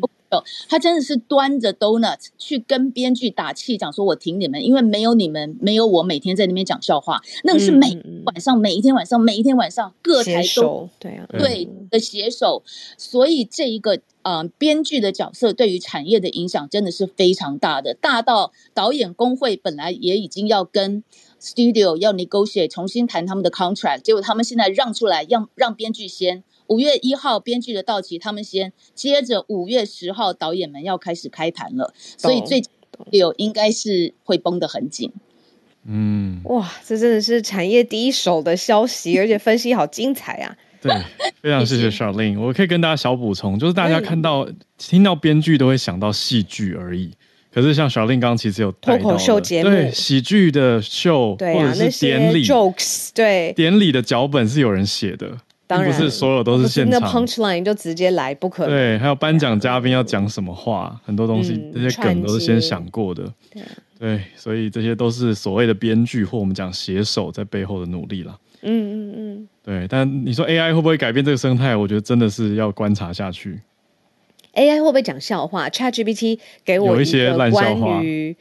[0.69, 12.63] 他真的是端着 donut 去跟编剧打气，讲说：“我挺你们，因为没有你们，没有我，每天在那边讲笑话，那个是每晚上、每一天晚上、每一天晚上各台都对啊，对的携手。
[12.97, 21.03] 所以这一个呃编剧的角色对于产业的影响真的是非常大的，大到导演工会本来也已经要跟
[21.41, 32.63] studio 要 negotiate 重新谈他们的 contract，结果他们现在让出来，让让编剧先。”五月一号编剧的到期，他们先接着五月十号导演们要开始开盘了，所以最
[33.11, 35.11] 有应该是会绷得很紧。
[35.85, 40.55] 嗯，哇，这真的是产业第一手的消息，而且分析好精彩啊！
[40.81, 40.93] 对，
[41.41, 42.39] 非常谢谢 Charlene。
[42.39, 44.47] 我可以跟大家小补充，就是大家看到、
[44.77, 47.11] 听到编剧都会想到戏剧而已。
[47.53, 56.99] 可是像 Charlene 刚刚其实有脱口秀节目，对喜剧的秀，对或者是典礼 jokes，对典礼的脚本是有人写的，当然不是所有都是现场。
[56.99, 58.75] 那 punchline 就直接来，不可能。
[58.75, 63.23] 对，还有颁奖嘉宾要讲什么话，很多东西、嗯、这些梗都是先想过的。
[63.51, 63.63] 对，
[63.97, 68.37] 对，所以这些都是所谓的编剧或我们讲写手在背后的努力了。
[68.61, 69.87] 嗯嗯嗯，对。
[69.87, 71.75] 但你说 AI 会不会改变这个生态？
[71.75, 73.59] 我觉得真的是要观察下去。
[74.53, 78.35] AI 会不会讲笑话？ChatGPT 给我一些关于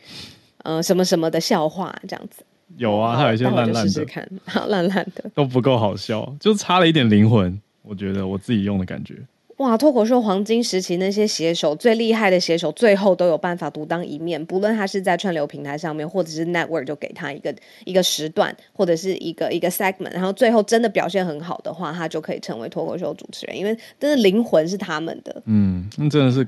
[0.58, 2.44] 呃什么什么的笑话，这样子。
[2.76, 7.60] 有啊，它有一些烂烂的，试试看， 好烂烂的都不够好笑，就差了一点灵魂。
[7.82, 9.16] 我觉得我自己用的感觉。
[9.58, 14.44] 哇，脱口秀黄金时期那些写手最厉害的写手，最后都有办法独当一面。
[14.44, 17.54] 不论他是在串流平台上面，或者是 network 就给他一个
[17.84, 25.42] 一个时段，或者是一个一个 segment，然后最后真的表现很好的话，他就可以成为脱口秀主持人，因为真的灵魂是他们的。
[25.44, 26.44] 嗯，那真的是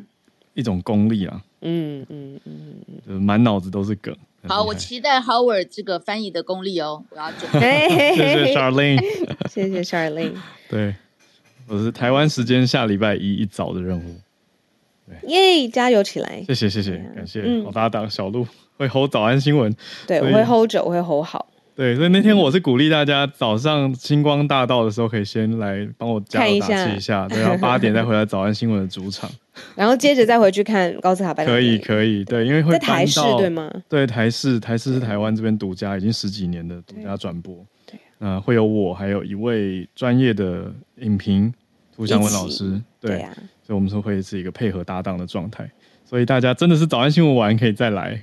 [0.54, 1.40] 一种功力啊。
[1.60, 2.74] 嗯嗯嗯，
[3.06, 4.16] 就是满脑子都是梗。
[4.48, 7.88] 好，我期待 Howard 这个翻译的功力哦，我要准备。
[8.14, 9.02] 谢谢 Charlene，
[9.50, 10.34] 谢谢 Charlene。
[10.68, 10.94] 对。
[11.66, 14.20] 我是台湾时间下礼拜一一早的任务，
[15.26, 15.66] 耶！
[15.66, 16.44] 加油起来！
[16.46, 19.74] 谢谢谢谢，感谢好搭档小鹿会 hold 早安新闻，
[20.06, 21.46] 对，我会 hold 着，我会 hold 好。
[21.76, 29.28] 对，所以那天我是鼓励大家早上星光大道的时候，可以先来帮我加油打气一下，对，然后 八点再回来早安新闻的主场，
[29.74, 31.44] 然后接着再回去看高斯塔班。
[31.44, 33.68] 可以可以，对，因为会在台视对吗？
[33.88, 37.54] 对，台视台视是台湾这边独家，已经十几年的独家转播。
[38.20, 41.52] 嗯、呃，会有我，还有一位专业的影评
[41.96, 43.32] 涂祥文老师，对，对啊、
[43.64, 45.68] 所以我们说会是一个配合搭档的状态。
[46.04, 48.22] 所以大家真的是早安新闻完可以再来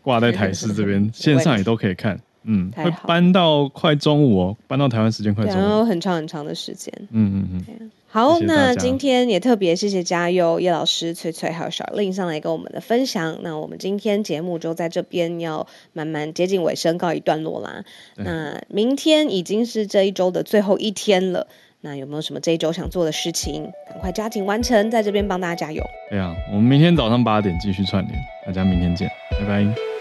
[0.00, 2.16] 挂在台视这边，线上也都可以看。
[2.44, 6.92] 嗯，会搬到快中午哦，搬到台湾时间快中午，然后很长很长的时间。
[7.10, 7.90] 嗯嗯嗯。
[8.06, 13.38] 好，谢谢，那今天也特别谢谢嘉佑叶老师、翠翠还有 Charlene 上来跟我们的分享。
[13.42, 17.82] 那我们今天节目就在这边要慢慢接近尾声，告一段落啦。
[18.14, 21.48] 那明天已经是这一周的最后一天了，
[21.80, 23.72] 那有没有什么这一周想做的事情？
[23.90, 25.82] 赶快加紧完成，在这边帮大家加油。
[26.08, 28.16] 对啊，我们明天早上八点继续串联，
[28.46, 29.08] 大家明天见，
[29.40, 29.93] 拜拜。